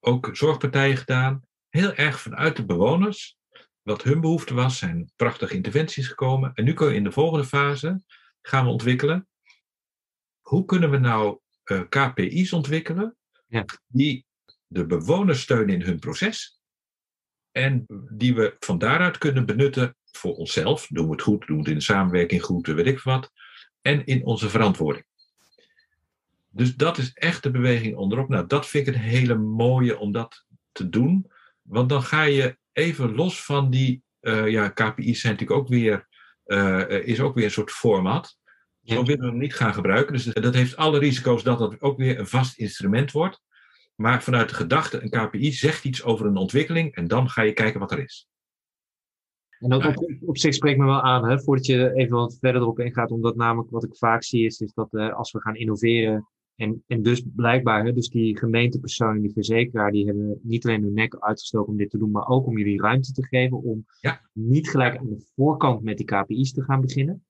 [0.00, 1.42] ook zorgpartijen gedaan.
[1.68, 3.36] Heel erg vanuit de bewoners.
[3.82, 6.54] Wat hun behoefte was, zijn prachtige interventies gekomen.
[6.54, 8.02] En nu kunnen we in de volgende fase
[8.42, 9.28] gaan we ontwikkelen.
[10.40, 13.64] Hoe kunnen we nou uh, eh, KPI's ontwikkelen ja.
[13.86, 14.26] die
[14.66, 16.57] de bewoners steunen in hun proces.
[17.58, 20.86] En die we van daaruit kunnen benutten voor onszelf.
[20.86, 23.32] Doen we het goed, doen we het in de samenwerking goed, weet ik wat.
[23.80, 25.04] En in onze verantwoording.
[26.48, 28.28] Dus dat is echt de beweging onderop.
[28.28, 31.30] Nou, dat vind ik een hele mooie om dat te doen.
[31.62, 36.08] Want dan ga je even los van die, uh, ja, KPI's zijn natuurlijk ook weer,
[36.46, 38.38] uh, is ook weer een soort format.
[38.82, 40.12] Zo willen we hem niet gaan gebruiken.
[40.12, 43.42] Dus dat heeft alle risico's dat dat ook weer een vast instrument wordt.
[44.00, 47.52] Maar vanuit de gedachte, een KPI zegt iets over een ontwikkeling en dan ga je
[47.52, 48.28] kijken wat er is.
[49.58, 52.60] En dat op, op zich spreekt me wel aan, hè, voordat je even wat verder
[52.60, 55.56] erop ingaat, omdat namelijk wat ik vaak zie is, is dat uh, als we gaan
[55.56, 60.82] innoveren, en, en dus blijkbaar, hè, dus die gemeentepersonen, die verzekeraar, die hebben niet alleen
[60.82, 63.86] hun nek uitgestoken om dit te doen, maar ook om jullie ruimte te geven om
[64.00, 64.20] ja.
[64.32, 67.24] niet gelijk aan de voorkant met die KPI's te gaan beginnen.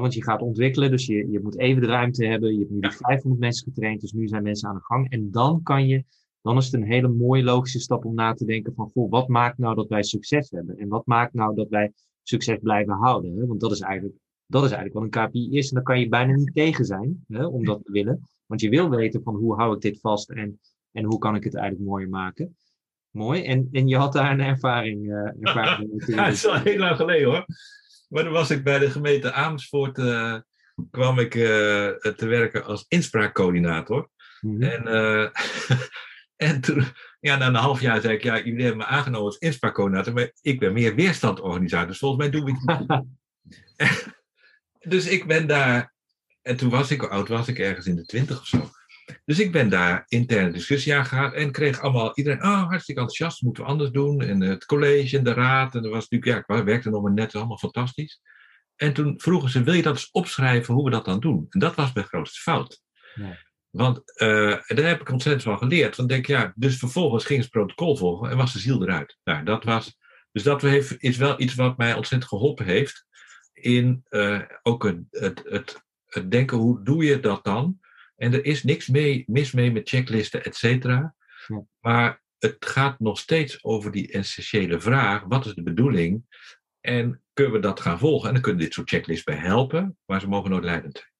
[0.00, 2.52] Want je gaat ontwikkelen, dus je, je moet even de ruimte hebben.
[2.52, 5.10] Je hebt nu die 500 mensen getraind, dus nu zijn mensen aan de gang.
[5.10, 6.04] En dan kan je,
[6.42, 9.28] dan is het een hele mooie logische stap om na te denken van, goh, wat
[9.28, 10.78] maakt nou dat wij succes hebben?
[10.78, 13.36] En wat maakt nou dat wij succes blijven houden?
[13.36, 13.46] Hè?
[13.46, 15.68] Want dat is eigenlijk, dat is eigenlijk wat een KPI is.
[15.68, 18.20] En daar kan je bijna niet tegen zijn, hè, om dat te willen.
[18.46, 20.60] Want je wil weten van, hoe hou ik dit vast en,
[20.92, 22.56] en hoe kan ik het eigenlijk mooier maken?
[23.10, 23.44] Mooi.
[23.44, 25.04] En, en je had daar een ervaring.
[25.04, 27.44] Uh, ervaring ja, het is al heel lang geleden hoor.
[28.06, 30.36] Maar dan was ik bij de gemeente Amersfoort, uh,
[30.90, 31.44] kwam ik uh,
[31.96, 34.10] te werken als inspraakcoördinator.
[34.40, 34.62] Mm -hmm.
[34.62, 35.28] En, uh,
[36.50, 36.84] en toen,
[37.20, 40.32] ja, na een half jaar zei ik, ja, jullie hebben me aangenomen als inspraakcoördinator, maar
[40.40, 43.04] ik ben meer weerstandorganisator, dus volgens mij doen we het niet.
[44.92, 45.94] dus ik ben daar,
[46.42, 48.70] en toen was ik, oud was ik, ergens in de twintig of zo.
[49.24, 53.42] Dus ik ben daar interne discussie aan gegaan en kreeg allemaal iedereen, oh, hartstikke enthousiast,
[53.42, 54.20] moeten we anders doen.
[54.20, 57.12] En het college en de raad, en er was natuurlijk, ja, ik werkte nog maar
[57.12, 58.20] net, allemaal fantastisch.
[58.76, 61.46] En toen vroegen ze, wil je dat eens opschrijven hoe we dat dan doen?
[61.48, 62.82] En dat was mijn grootste fout.
[63.14, 63.38] Ja.
[63.70, 65.96] Want uh, daar heb ik ontzettend van geleerd.
[65.96, 69.18] Want denk ja, dus vervolgens ging het protocol volgen en was de ziel eruit.
[69.24, 69.96] Nou, dat was,
[70.32, 73.06] dus dat heeft, is wel iets wat mij ontzettend geholpen heeft
[73.52, 77.80] in uh, ook het, het, het, het denken, hoe doe je dat dan?
[78.16, 81.14] En er is niks mee, mis mee met checklisten, et cetera.
[81.80, 86.22] Maar het gaat nog steeds over die essentiële vraag: wat is de bedoeling?
[86.80, 88.26] En kunnen we dat gaan volgen?
[88.28, 91.14] En dan kunnen dit soort checklists bij helpen, maar ze mogen nooit leidend zijn.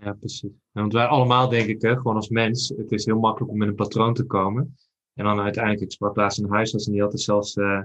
[0.00, 0.50] Ja, precies.
[0.72, 3.68] want wij allemaal, denk ik, hè, gewoon als mens, het is heel makkelijk om met
[3.68, 4.76] een patroon te komen.
[5.14, 7.82] En dan uiteindelijk, ik sprak laatst een huisarts en die had het zelfs uh,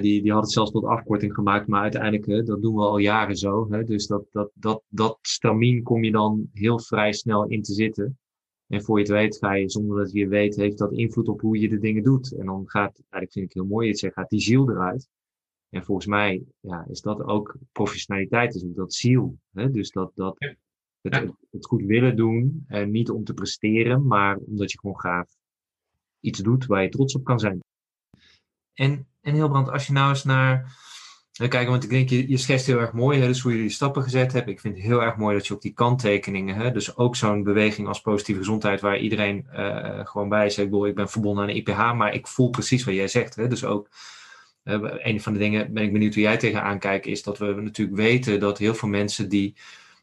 [0.00, 3.36] die, die had het zelfs tot afkorting gemaakt, maar uiteindelijk, dat doen we al jaren
[3.36, 3.70] zo.
[3.70, 7.72] Hè, dus dat, dat, dat, dat stramien kom je dan heel vrij snel in te
[7.72, 8.18] zitten.
[8.66, 11.28] En voor je het weet ga je, zonder dat je het weet, heeft dat invloed
[11.28, 12.36] op hoe je de dingen doet.
[12.36, 15.08] En dan gaat, eigenlijk vind ik heel mooi, het zegt, gaat die ziel eruit.
[15.68, 19.38] En volgens mij ja, is dat ook professionaliteit, is ook dat ziel.
[19.52, 19.70] Hè?
[19.70, 20.36] Dus dat, dat
[21.00, 25.26] het, het, goed willen doen, en niet om te presteren, maar omdat je gewoon graag
[26.20, 27.60] iets doet waar je trots op kan zijn.
[28.74, 30.80] En, en Hilbrand, als je nou eens naar.
[31.32, 33.70] Kijken, want ik denk, je, je schetst heel erg mooi, hè, dus hoe je die
[33.70, 34.48] stappen gezet hebt.
[34.48, 37.42] Ik vind het heel erg mooi dat je ook die kanttekeningen, hè, dus ook zo'n
[37.42, 41.48] beweging als positieve gezondheid, waar iedereen uh, gewoon bij zegt, ik, ik ben verbonden aan
[41.48, 43.34] de IPH, maar ik voel precies wat jij zegt.
[43.34, 43.88] Hè, dus ook,
[44.64, 47.54] uh, een van de dingen, ben ik benieuwd hoe jij tegenaan kijkt, is dat we
[47.60, 49.56] natuurlijk weten dat heel veel mensen die,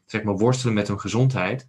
[0.06, 1.68] zeg maar, worstelen met hun gezondheid,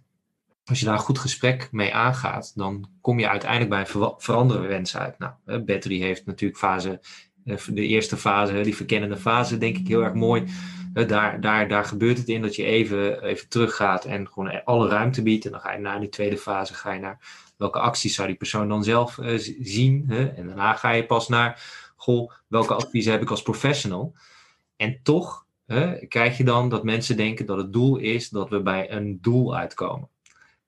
[0.64, 4.68] als je daar een goed gesprek mee aangaat, dan kom je uiteindelijk bij een veranderen
[4.68, 5.18] wens uit.
[5.18, 7.00] Nou, battery heeft natuurlijk fase,
[7.44, 10.44] eh, de eerste fase, die verkennende fase, denk ik heel erg mooi.
[10.92, 15.22] Daar, daar, daar gebeurt het in dat je even, even teruggaat en gewoon alle ruimte
[15.22, 15.44] biedt.
[15.44, 17.18] En dan ga je naar die tweede fase, ga je naar
[17.56, 20.04] welke acties zou die persoon dan zelf uh, zien.
[20.08, 20.28] Hè?
[20.28, 21.62] En daarna ga je pas naar,
[21.96, 24.14] goh, welke adviezen heb ik als professional?
[24.76, 28.62] En toch hè, krijg je dan dat mensen denken dat het doel is dat we
[28.62, 30.08] bij een doel uitkomen.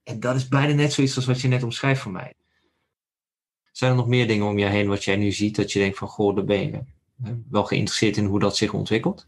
[0.05, 2.35] En dat is bijna net zoiets als wat je net omschrijft van mij.
[3.73, 5.99] Zijn er nog meer dingen om je heen wat jij nu ziet, dat je denkt
[5.99, 6.89] van, goh, daar ben
[7.51, 9.27] wel geïnteresseerd in hoe dat zich ontwikkelt?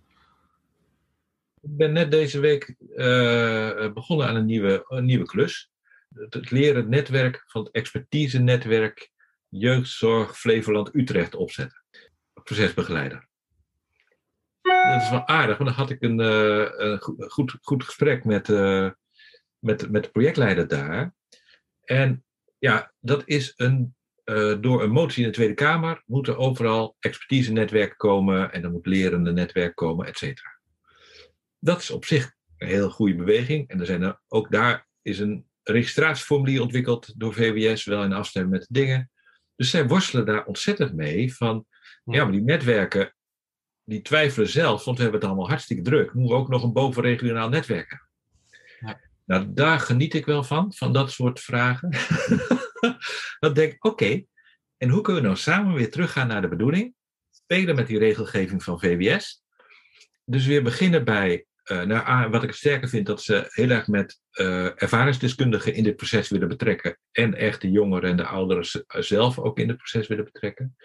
[1.61, 5.71] Ik ben net deze week uh, begonnen aan een nieuwe, nieuwe klus.
[6.15, 9.11] Het, leren netwerk van het expertise-netwerk
[9.49, 11.85] Jeugdzorg Flevoland Utrecht opzetten.
[12.43, 13.29] Procesbegeleider.
[14.63, 18.49] dat is wel aardig, want dan had ik een, uh, een goed, goed gesprek met,
[18.49, 18.91] uh,
[19.59, 21.15] met, met de projectleider daar.
[21.85, 22.25] En
[22.59, 27.97] ja, dat is een, uh, door een motie in de Tweede Kamer moeten overal expertise-netwerken
[27.97, 30.59] komen en er moet lerende netwerk komen, et cetera.
[31.59, 33.69] Dat is op zich een heel goede beweging.
[33.69, 38.55] En er zijn er, ook daar is een registratieformulier ontwikkeld door VWS, wel in afstemming
[38.55, 39.11] met de dingen.
[39.57, 41.67] Dus zij worstelen daar ontzettend mee van,
[42.05, 43.15] ja, maar die netwerken,
[43.85, 46.15] die twijfelen zelf, want we hebben het allemaal hartstikke druk.
[46.15, 48.06] Moeten we ook nog een bovenregionaal netwerk hebben?
[49.27, 51.91] Nou, daar geniet ik wel van, van dat soort vragen.
[53.41, 54.23] dan denk ik, oké,
[54.77, 56.95] en hoe kunnen we nou samen weer teruggaan naar de bedoeling?
[57.31, 59.43] Spelen met die regelgeving van VWS.
[60.25, 64.21] Dus weer beginnen bij uh, nou, wat ik sterker vind, dat ze heel erg met
[64.33, 66.99] uh, ervaringsdeskundigen in dit proces willen betrekken.
[67.13, 70.77] En echt de jongeren en de ouderen zelf ook in het proces willen betrekken.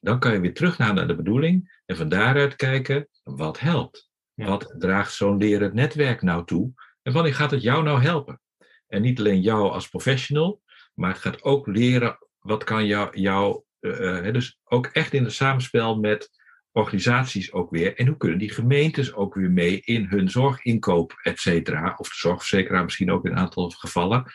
[0.00, 4.10] Dan kan je weer terug naar de bedoeling en van daaruit kijken wat helpt.
[4.34, 6.72] Wat draagt zo'n lerend netwerk nou toe?
[7.08, 8.40] En wanneer gaat het jou nou helpen?
[8.86, 10.62] En niet alleen jou als professional,
[10.94, 15.32] maar het gaat ook leren wat kan jou, jou uh, dus ook echt in het
[15.32, 16.30] samenspel met
[16.72, 17.96] organisaties ook weer.
[17.96, 21.94] En hoe kunnen die gemeentes ook weer mee in hun zorginkoop, et cetera.
[21.96, 24.32] Of de zorgverzekeraar misschien ook in een aantal gevallen.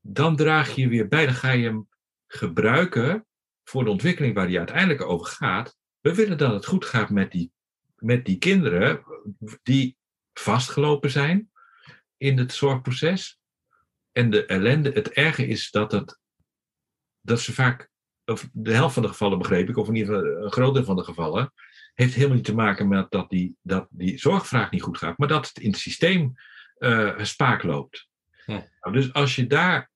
[0.00, 1.88] Dan draag je weer bij, dan ga je hem
[2.26, 3.26] gebruiken
[3.64, 5.76] voor de ontwikkeling waar die uiteindelijk over gaat.
[6.00, 7.52] We willen dat het goed gaat met die,
[7.96, 9.04] met die kinderen
[9.62, 10.00] die
[10.32, 11.50] vastgelopen zijn
[12.16, 13.40] in het zorgproces.
[14.12, 16.18] En de ellende, het erge is dat, het,
[17.20, 17.90] dat ze vaak
[18.24, 20.84] of de helft van de gevallen begreep ik, of in ieder geval een groot deel
[20.84, 21.52] van de gevallen,
[21.94, 25.28] heeft helemaal niet te maken met dat die, dat die zorgvraag niet goed gaat, maar
[25.28, 26.34] dat het in het systeem
[26.78, 28.08] uh, spaak loopt.
[28.46, 28.68] Ja.
[28.80, 29.90] Nou, dus als je daar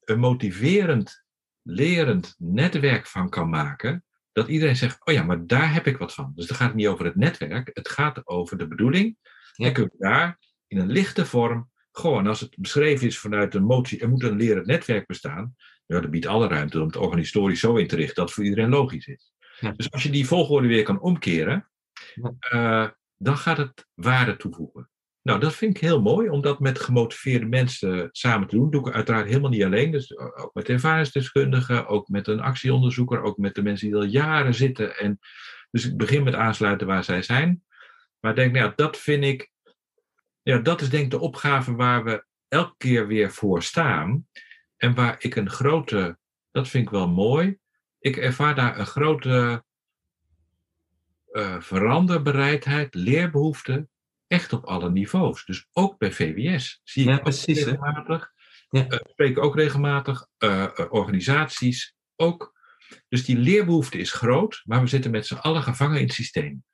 [0.00, 1.24] een motiverend,
[1.62, 6.14] lerend netwerk van kan maken, dat iedereen zegt, oh ja, maar daar heb ik wat
[6.14, 6.32] van.
[6.34, 9.16] Dus dan gaat het niet over het netwerk, het gaat over de bedoeling.
[9.56, 9.66] Ja.
[9.66, 13.64] En kun je daar in een lichte vorm, gewoon als het beschreven is vanuit een
[13.64, 15.54] motie, er moet een lerend netwerk bestaan,
[15.86, 18.44] ja, dat biedt alle ruimte om het organisatorisch zo in te richten dat het voor
[18.44, 19.32] iedereen logisch is.
[19.76, 21.70] Dus als je die volgorde weer kan omkeren,
[22.54, 24.90] uh, dan gaat het waarde toevoegen.
[25.22, 28.70] Nou, dat vind ik heel mooi om dat met gemotiveerde mensen samen te doen.
[28.70, 29.90] Dat doe ik uiteraard helemaal niet alleen.
[29.90, 34.54] Dus ook met ervaringsdeskundigen, ook met een actieonderzoeker, ook met de mensen die al jaren
[34.54, 34.96] zitten.
[34.96, 35.18] En,
[35.70, 37.62] dus ik begin met aansluiten waar zij zijn.
[38.20, 39.50] Maar ik denk, nou dat vind ik,
[40.42, 44.26] ja, dat is denk ik de opgave waar we elke keer weer voor staan.
[44.76, 46.18] En waar ik een grote,
[46.50, 47.58] dat vind ik wel mooi,
[47.98, 49.64] ik ervaar daar een grote
[51.32, 53.88] uh, veranderbereidheid, leerbehoefte,
[54.26, 55.44] echt op alle niveaus.
[55.44, 58.32] Dus ook bij VWS zie ik ja, precies, regelmatig,
[58.68, 58.86] ja.
[58.88, 62.54] uh, spreek ook regelmatig, uh, organisaties ook.
[63.08, 66.64] Dus die leerbehoefte is groot, maar we zitten met z'n allen gevangen in het systeem.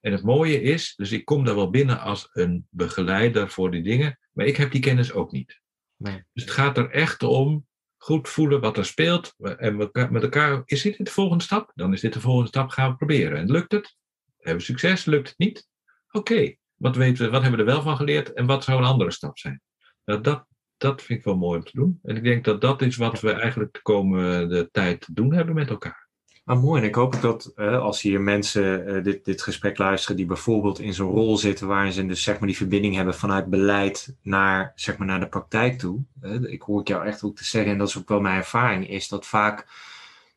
[0.00, 3.82] En het mooie is, dus ik kom daar wel binnen als een begeleider voor die
[3.82, 5.60] dingen, maar ik heb die kennis ook niet.
[5.96, 6.24] Nee.
[6.32, 9.34] Dus het gaat er echt om goed voelen wat er speelt.
[9.38, 11.72] En met elkaar, is dit de volgende stap?
[11.74, 13.38] Dan is dit de volgende stap, gaan we proberen.
[13.38, 13.96] En lukt het?
[14.36, 15.04] Hebben we succes?
[15.04, 15.68] Lukt het niet?
[16.10, 18.84] Oké, wat, weten we, wat hebben we er wel van geleerd en wat zou een
[18.84, 19.62] andere stap zijn?
[20.04, 21.98] Nou, dat, dat vind ik wel mooi om te doen.
[22.02, 25.54] En ik denk dat dat is wat we eigenlijk de komende tijd te doen hebben
[25.54, 26.07] met elkaar.
[26.48, 26.82] Ah, mooi.
[26.82, 30.78] En ik hoop dat uh, als hier mensen uh, dit, dit gesprek luisteren die bijvoorbeeld
[30.78, 34.72] in zo'n rol zitten waarin ze dus zeg maar die verbinding hebben vanuit beleid naar,
[34.74, 36.02] zeg maar, naar de praktijk toe.
[36.22, 38.36] Uh, ik hoor ik jou echt ook te zeggen, en dat is ook wel mijn
[38.36, 39.66] ervaring, is dat vaak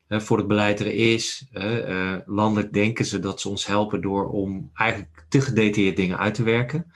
[0.08, 1.46] voor het beleid er is,
[2.26, 6.42] landelijk denken ze dat ze ons helpen door om eigenlijk te gedetailleerd dingen uit te
[6.42, 6.92] werken.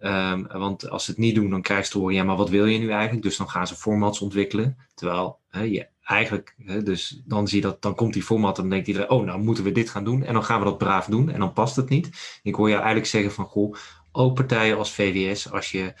[0.00, 2.50] Um, want als ze het niet doen, dan krijg je te horen, ja, maar wat
[2.50, 3.22] wil je nu eigenlijk?
[3.22, 4.76] Dus dan gaan ze formats ontwikkelen.
[4.94, 8.86] Terwijl je eigenlijk, dus dan zie je dat, dan komt die format en dan denkt
[8.86, 10.22] iedereen, oh, nou moeten we dit gaan doen.
[10.22, 12.38] En dan gaan we dat braaf doen en dan past het niet.
[12.42, 13.74] Ik hoor je eigenlijk zeggen van, goh,
[14.12, 15.94] ook partijen als VWS, als je,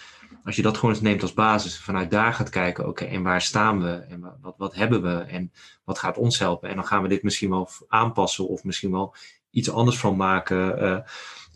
[0.44, 3.42] als je dat gewoon eens neemt als basis, vanuit daar gaat kijken, oké, en waar
[3.42, 5.52] staan we en wat, wat hebben we en
[5.84, 6.68] wat gaat ons helpen?
[6.68, 9.14] En dan gaan we dit misschien wel aanpassen of misschien wel
[9.50, 10.82] iets anders van maken.
[10.82, 10.98] Uh,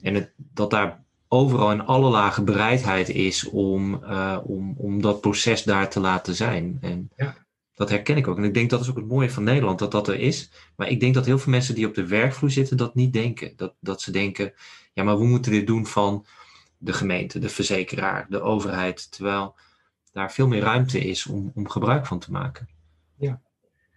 [0.02, 5.20] en het, dat daar overal in alle lagen bereidheid is om, uh, om, om dat
[5.20, 6.78] proces daar te laten zijn.
[6.80, 7.48] En ja
[7.80, 8.36] dat herken ik ook.
[8.36, 10.50] En ik denk dat is ook het mooie van Nederland, dat dat er is.
[10.76, 13.52] Maar ik denk dat heel veel mensen die op de werkvloer zitten dat niet denken.
[13.56, 14.52] Dat, dat ze denken,
[14.92, 16.26] ja, maar we moeten dit doen van
[16.78, 19.12] de gemeente, de verzekeraar, de overheid.
[19.12, 19.56] Terwijl
[20.12, 22.68] daar veel meer ruimte is om, om gebruik van te maken.
[23.18, 23.40] Ja,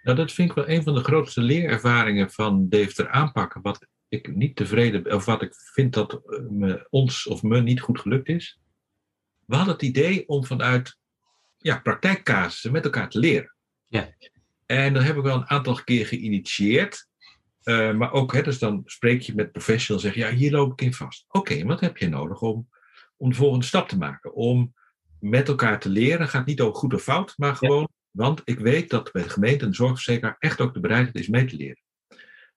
[0.04, 3.62] nou dat vind ik wel een van de grootste leerervaringen van Deventer aanpakken.
[3.62, 8.00] Wat ik niet tevreden, of wat ik vind dat me, ons of me niet goed
[8.00, 8.60] gelukt is.
[9.46, 10.98] We hadden het idee om vanuit
[11.58, 13.53] ja, praktijkcasussen met elkaar te leren.
[13.94, 14.14] Ja.
[14.66, 17.08] En dat heb ik wel een aantal keer geïnitieerd.
[17.64, 20.52] Eh, maar ook, hè, dus dan spreek je met professionals en zeg je, ja, hier
[20.52, 21.26] loop ik in vast.
[21.28, 22.70] Oké, wat heb je nodig om,
[23.18, 24.34] om de volgende stap te maken?
[24.34, 24.74] Om
[25.20, 28.90] met elkaar te leren, gaat niet over goed of fout, maar gewoon, want ik weet
[28.90, 31.82] dat bij de gemeente en de zorgverzekeraar echt ook de bereidheid is mee te leren.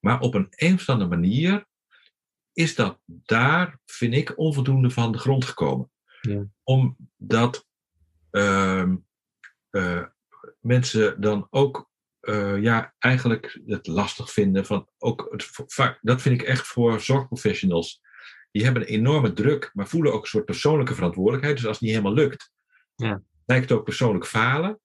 [0.01, 1.67] Maar op een een of andere manier
[2.53, 5.91] is dat daar, vind ik, onvoldoende van de grond gekomen.
[6.21, 6.47] Ja.
[6.63, 7.67] Omdat
[8.31, 8.97] ehm,
[9.71, 10.05] eh,
[10.67, 16.41] mensen dan ook eh, ja, eigenlijk het lastig vinden van ook het, vaak, dat vind
[16.41, 18.01] ik echt voor zorgprofessionals.
[18.51, 21.57] Die hebben een enorme druk, maar voelen ook een soort persoonlijke verantwoordelijkheid.
[21.57, 22.51] Dus als het niet helemaal lukt,
[22.97, 23.23] Ja.
[23.45, 24.81] lijkt het ook persoonlijk falen.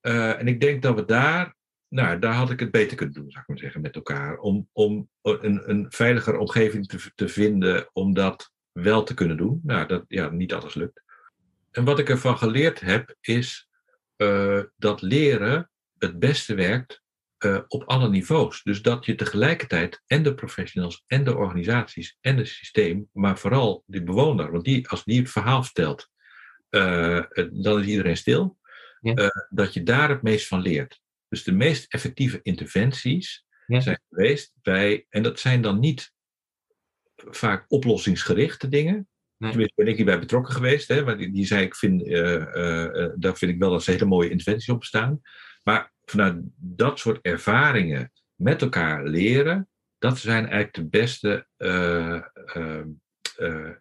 [0.00, 1.56] Eh, en ik denk dat we daar,
[1.88, 4.38] nou, daar had ik het beter kunnen doen, zou ik maar zeggen, met elkaar.
[4.38, 9.60] Om, om een, een veiliger omgeving te, te vinden om dat wel te kunnen doen.
[9.62, 11.02] Nou, dat ja, niet alles lukt.
[11.70, 13.68] En wat ik ervan geleerd heb, is
[14.22, 17.02] eh, dat leren het beste werkt
[17.38, 18.62] eh, op alle niveaus.
[18.62, 23.82] Dus dat je tegelijkertijd en de professionals en de organisaties en het systeem, maar vooral
[23.86, 26.08] de bewoner, want die, als die het verhaal vertelt,
[26.68, 28.58] eh, dan is iedereen stil,
[29.00, 29.46] Ja.
[29.50, 31.00] dat je daar het meest van leert.
[31.28, 33.80] Dus de meest effectieve interventies Ja.
[33.80, 36.12] zijn geweest bij, en dat zijn dan niet
[37.16, 39.08] vaak oplossingsgerichte dingen.
[39.50, 40.88] Tenminste, ben ik hierbij betrokken geweest.
[40.88, 43.82] Hè, maar die, die zei, ik vind, eh, eh, eh, daar vind ik wel dat
[43.82, 45.20] ze hele mooie interventies op staan.
[45.62, 51.46] Maar vanuit dat soort ervaringen met elkaar leren, dat zijn eigenlijk de beste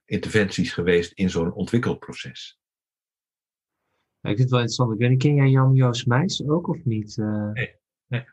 [0.05, 2.59] interventies geweest in zo'n ontwikkelproces.
[4.21, 4.93] Ik vind het wel interessant.
[4.93, 7.17] Ik weet niet, ken jij Jan Joos Meijs ook of niet?
[7.17, 8.25] Nee,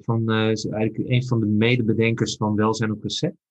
[0.00, 3.43] Van, is eigenlijk een van de medebedenkers van Welzijn op Recept.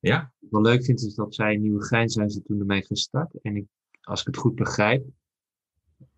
[0.00, 3.34] Ja, Wat leuk vind is dat zij in Nieuwegein zijn ze toen ermee gestart.
[3.42, 3.66] En ik,
[4.00, 5.04] als ik het goed begrijp,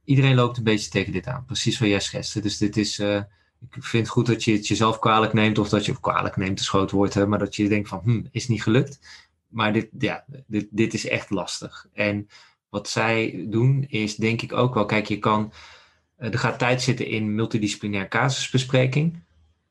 [0.04, 1.44] iedereen loopt een beetje tegen dit aan.
[1.44, 2.40] Precies wat jij schetste.
[2.40, 3.22] Dus dit is, eh,
[3.70, 5.58] ik vind het goed dat je het jezelf kwalijk neemt.
[5.58, 7.14] Of dat je, kwalijk neemt, is groot woord.
[7.14, 8.98] Hè, maar dat je denkt van, hm, is niet gelukt.
[9.48, 11.88] Maar dit, ja, dit, dit is echt lastig.
[11.92, 12.28] En
[12.68, 15.52] wat zij doen is denk ik ook wel, kijk je kan,
[16.16, 19.22] eh, er gaat tijd zitten in multidisciplinair casusbespreking.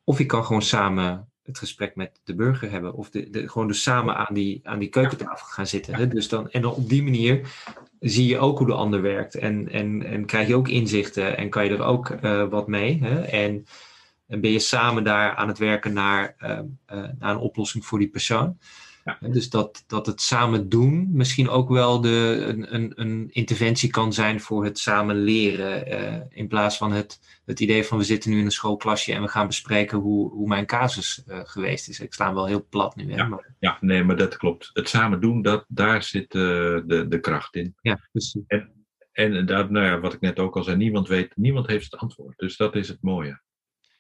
[0.04, 2.94] Of je kan gewoon samen het gesprek met de burger hebben.
[2.94, 5.96] Of de, de, gewoon dus samen aan die, aan die keukentafel gaan zitten.
[5.96, 6.08] Hè?
[6.08, 7.48] Dus dan, en dan op die manier
[8.00, 9.36] zie je ook hoe de ander werkt.
[9.36, 13.00] En, en, en krijg je ook inzichten en kan je er ook eh, wat mee.
[13.02, 13.22] Hè?
[13.22, 13.66] En,
[14.28, 18.00] en ben je samen daar aan het werken naar, eh, eh, naar een oplossing voor
[18.00, 18.58] die persoon.
[19.19, 19.28] Ja.
[19.30, 24.13] Dus dat, dat het samen doen misschien ook wel de, een, een, een interventie kan
[24.13, 25.86] zijn voor het samen leren.
[25.86, 29.22] eh, in plaats van het, het idee van we zitten nu in een schoolklasje en
[29.22, 32.00] we gaan bespreken hoe, hoe mijn casus eh, geweest is.
[32.00, 33.12] Ik sla hem wel heel plat nu.
[33.12, 33.15] Hè?
[33.15, 33.28] Ja.
[33.28, 34.69] Maar, ja, nee, maar dat klopt.
[34.74, 36.41] Het samen doen, dat, daar zit eh,
[36.86, 37.76] de, de kracht in.
[37.82, 38.43] ja, precies.
[39.12, 42.02] En dat, nou ja, wat ik net ook al zei, niemand weet, niemand heeft het
[42.02, 42.38] antwoord.
[42.38, 43.41] Dus dat is het mooie.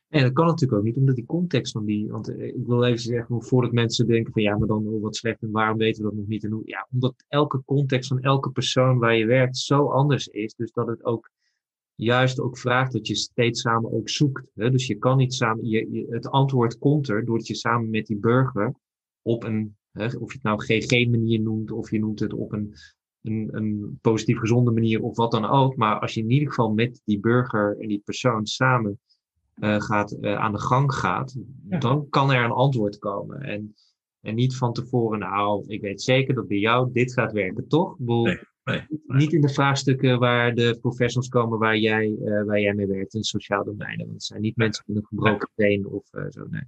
[0.09, 2.11] Nee, dat kan natuurlijk ook niet, omdat die context van die.
[2.11, 5.15] Want eh, ik wil even zeggen, voordat mensen denken van ja, maar dan oh, wat
[5.15, 6.43] slecht en waarom weten we dat nog niet?
[6.43, 10.53] En hoe, ja, omdat elke context van elke persoon waar je werkt zo anders is.
[10.55, 11.29] Dus dat het ook
[11.95, 14.51] juist ook vraagt dat je steeds samen ook zoekt.
[14.55, 14.69] Hè?
[14.69, 18.05] Dus je kan niet samen, je, je, het antwoord komt er doordat je samen met
[18.05, 18.73] die burger
[19.21, 22.73] op een, hè, of je het nou GG-manier noemt, of je noemt het op een,
[23.21, 25.75] een, een positief gezonde manier, of wat dan ook.
[25.75, 28.99] Maar als je in ieder geval met die burger en die persoon samen
[29.59, 31.37] uh, gaat, uh, aan de gang gaat,
[31.69, 31.77] ja.
[31.77, 33.41] dan kan er een antwoord komen.
[33.41, 33.75] En,
[34.21, 37.99] en niet van tevoren, nou, ik weet zeker dat bij jou dit gaat werken, toch?
[37.99, 38.85] Nee, nee, nee.
[39.07, 43.13] Niet in de vraagstukken waar de professionals komen waar jij, uh, waar jij mee werkt,
[43.13, 43.97] in sociaal domein.
[43.97, 46.63] Want het zijn niet mensen met een gebroken been of zo, nee.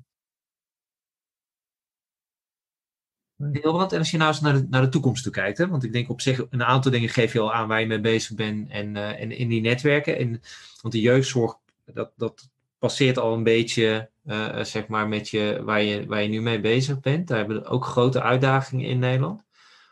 [3.51, 5.67] Hilbrand, en als je nou eens naar de, naar de toekomst toe kijkt, hè?
[5.67, 7.99] want ik denk op zich een aantal dingen geef je al aan waar je mee
[7.99, 10.17] bezig bent en, en in die netwerken.
[10.17, 10.41] En,
[10.81, 12.49] want de jeugdzorg, dat, dat
[12.81, 16.59] passeert al een beetje, uh, zeg maar, met je waar, je, waar je nu mee
[16.59, 17.27] bezig bent.
[17.27, 19.43] Daar hebben we ook grote uitdagingen in Nederland.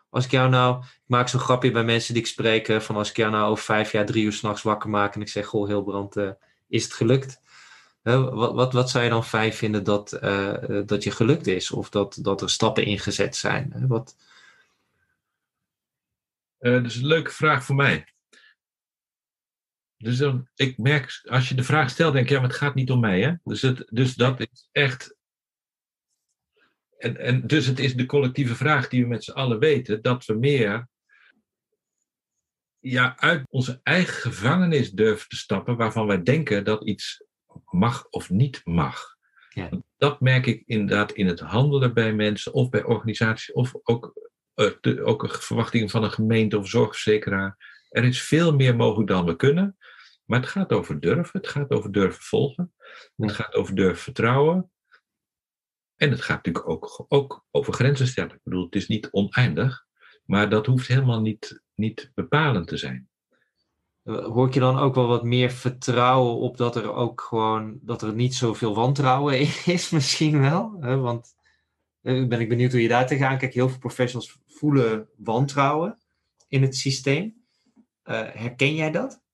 [0.09, 3.09] Als ik jou nou, ik maak zo'n grapje bij mensen die ik spreek, van als
[3.09, 5.67] ik jou nou over vijf jaar drie uur s'nachts wakker maak en ik zeg, goh,
[5.67, 6.29] Hilbrand, uh,
[6.67, 7.39] is het gelukt?
[8.01, 10.09] Wat, wat, wat zou je dan fijn vinden dat,
[10.85, 11.71] dat je gelukt is?
[11.71, 13.87] Of dat, dat er stappen ingezet zijn?
[13.87, 14.15] Wat...
[16.59, 18.05] dat is een leuke vraag voor mij.
[20.03, 22.75] Dus dan, ik merk, als je de vraag stelt, denk ik, ja, maar het gaat
[22.75, 23.21] niet om mij.
[23.21, 23.33] Hè?
[23.43, 25.15] Dus, het, dus dat is echt.
[26.97, 30.25] En, en dus het is de collectieve vraag die we met z'n allen weten, dat
[30.25, 30.87] we meer
[32.79, 37.23] ja, uit onze eigen gevangenis durven te stappen, waarvan wij denken dat iets
[37.65, 39.17] mag of niet mag.
[39.49, 39.69] Ja.
[39.97, 44.71] Dat merk ik inderdaad in het handelen bij mensen of bij organisaties, of ook, uh,
[44.81, 47.83] de, ook een verwachting van een gemeente of zorgverzekeraar.
[47.89, 49.77] Er is veel meer mogelijk dan we kunnen.
[50.29, 51.39] Maar het gaat over durven.
[51.39, 52.73] Het gaat over durven volgen.
[53.15, 54.71] Het gaat over durven vertrouwen.
[55.95, 58.35] En het gaat natuurlijk ook, ook over grenzen stellen.
[58.35, 59.85] Ik bedoel, het is niet oneindig,
[60.25, 63.09] maar dat hoeft helemaal niet, niet bepalend te zijn.
[64.03, 68.01] Hoor ik je dan ook wel wat meer vertrouwen op dat er ook gewoon, dat
[68.01, 69.39] er niet zoveel wantrouwen
[69.75, 70.79] is, misschien wel?
[70.79, 71.35] Want
[72.01, 73.53] uh, ben ik benieuwd hoe je daar tegenaan kijkt.
[73.53, 75.97] Heel veel professionals voelen wantrouwen
[76.47, 77.43] in het systeem.
[78.03, 79.27] Uh, herken jij dat?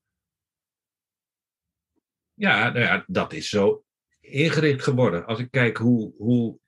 [2.36, 3.84] Ja, nou ja, dat is zo
[4.20, 5.26] ingericht geworden.
[5.26, 6.14] Als ik kijk hoe.
[6.18, 6.58] hoe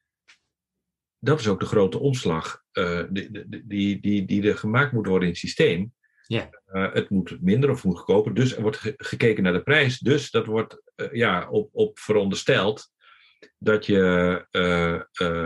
[1.20, 5.24] dat is ook de grote omslag uh, die, die, die, die er gemaakt moet worden
[5.24, 5.92] in het systeem.
[6.26, 6.48] Ja.
[6.72, 8.34] Uh, het moet minder of moet goedkoper.
[8.34, 9.98] Dus er wordt ge gekeken naar de prijs.
[9.98, 12.90] Dus dat wordt uh, ja, op, op verondersteld
[13.58, 14.46] dat je,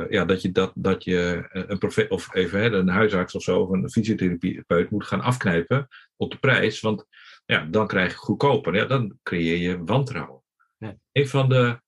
[0.08, 3.60] ja, dat, je, dat, dat je een profe of even hè, een huisarts of zo,
[3.60, 6.80] of een fysiotherapeut moet gaan afknijpen op de prijs.
[6.80, 7.06] Want
[7.44, 8.74] ja, dan krijg je goedkoper.
[8.74, 10.42] Ja, dan creëer je wantrouwen.
[10.78, 10.96] Ja.
[11.12, 11.80] Een van de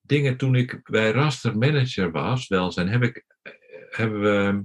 [0.00, 3.24] dingen toen ik bij Raster manager was, welzijn, heb ik,
[3.90, 4.64] hebben we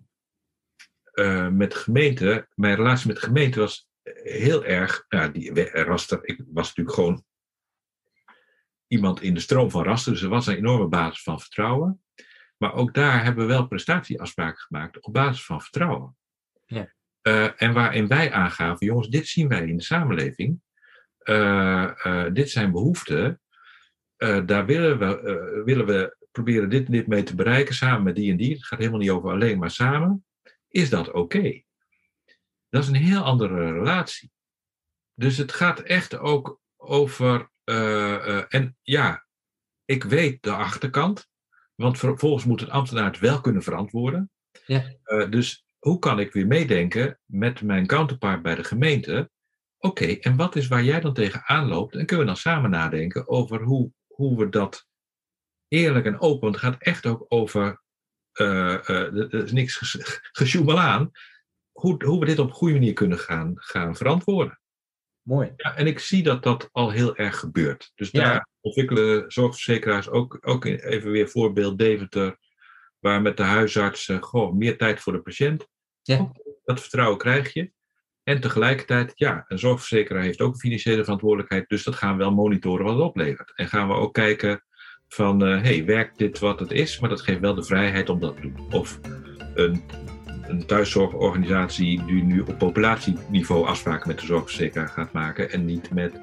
[1.24, 3.88] uh, met de gemeente, mijn relatie met de gemeente was
[4.24, 7.24] heel erg, nou, die Raster, ik was natuurlijk gewoon
[8.88, 12.04] iemand in de stroom van Raster, dus er was een enorme basis van vertrouwen.
[12.58, 16.18] Maar ook daar hebben we wel prestatieafspraken gemaakt op basis van vertrouwen.
[16.66, 16.94] Ja.
[17.24, 20.62] Uh, en waarin wij aangaven, jongens, dit zien wij in de samenleving.
[21.24, 23.42] Uh, dit zijn behoeften.
[24.46, 28.32] daar willen we, willen we proberen dit en dit mee te bereiken samen met die
[28.32, 28.54] en die.
[28.54, 30.26] Het gaat helemaal niet over alleen, maar samen.
[30.68, 31.62] Is dat oké?
[32.70, 34.32] Dat is een heel andere relatie.
[35.14, 37.52] Dus het gaat echt ook over.
[38.50, 39.26] en ja,
[39.86, 41.28] ik weet de achterkant.
[41.76, 44.32] Want vervolgens moet een ambtenaar het wel kunnen verantwoorden.
[44.66, 44.84] Ja.
[45.30, 49.30] dus hoe kan ik weer meedenken met mijn counterpart bij de gemeente?
[49.78, 51.96] Oké, en wat is waar jij dan tegenaan loopt?
[51.96, 54.88] En kunnen we dan samen nadenken over hoe, hoe we dat
[55.68, 57.82] eerlijk en open, want het gaat echt ook over,
[58.34, 59.98] uh, uh, er is niks
[60.42, 61.12] gesjoemel aan,
[61.72, 64.60] hoe, hoe we dit op een goede manier kunnen gaan, gaan verantwoorden.
[65.22, 65.54] Mooi.
[65.56, 67.92] Ja, en ik zie dat dat al heel erg gebeurt.
[67.96, 68.24] Dus Ja.
[68.24, 72.38] daar ontwikkelen zorgverzekeraars ook, ook even weer voorbeeld Deventer,
[73.00, 75.72] waar met de huisarts eh, goh, meer tijd voor de patiënt.
[76.04, 76.32] Ja.
[76.64, 77.72] Dat vertrouwen krijg je.
[78.24, 82.34] En tegelijkertijd, ja, een zorgverzekeraar heeft ook een financiële verantwoordelijkheid, dus dat gaan we wel
[82.34, 83.52] monitoren wat het oplevert.
[83.56, 84.64] En gaan we ook kijken
[85.08, 87.00] van, hé, hey, werkt dit wat het is?
[87.00, 88.68] Maar dat geeft wel de vrijheid om dat te doen.
[88.72, 89.00] Of
[89.54, 89.84] een,
[90.48, 96.20] een thuiszorgorganisatie die nu op populatieniveau afspraken met de zorgverzekeraar gaat maken en niet met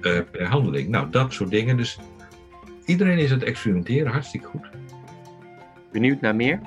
[0.00, 0.88] uh, per handeling.
[0.88, 1.76] Nou, dat soort dingen.
[1.76, 1.98] Dus
[2.84, 4.68] iedereen is aan het experimenteren, hartstikke goed.
[5.92, 6.60] Benieuwd naar meer?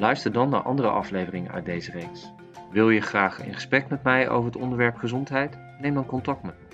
[0.00, 2.32] Luister dan naar andere afleveringen uit deze reeks.
[2.70, 5.58] Wil je graag in gesprek met mij over het onderwerp gezondheid?
[5.78, 6.69] Neem dan contact met me.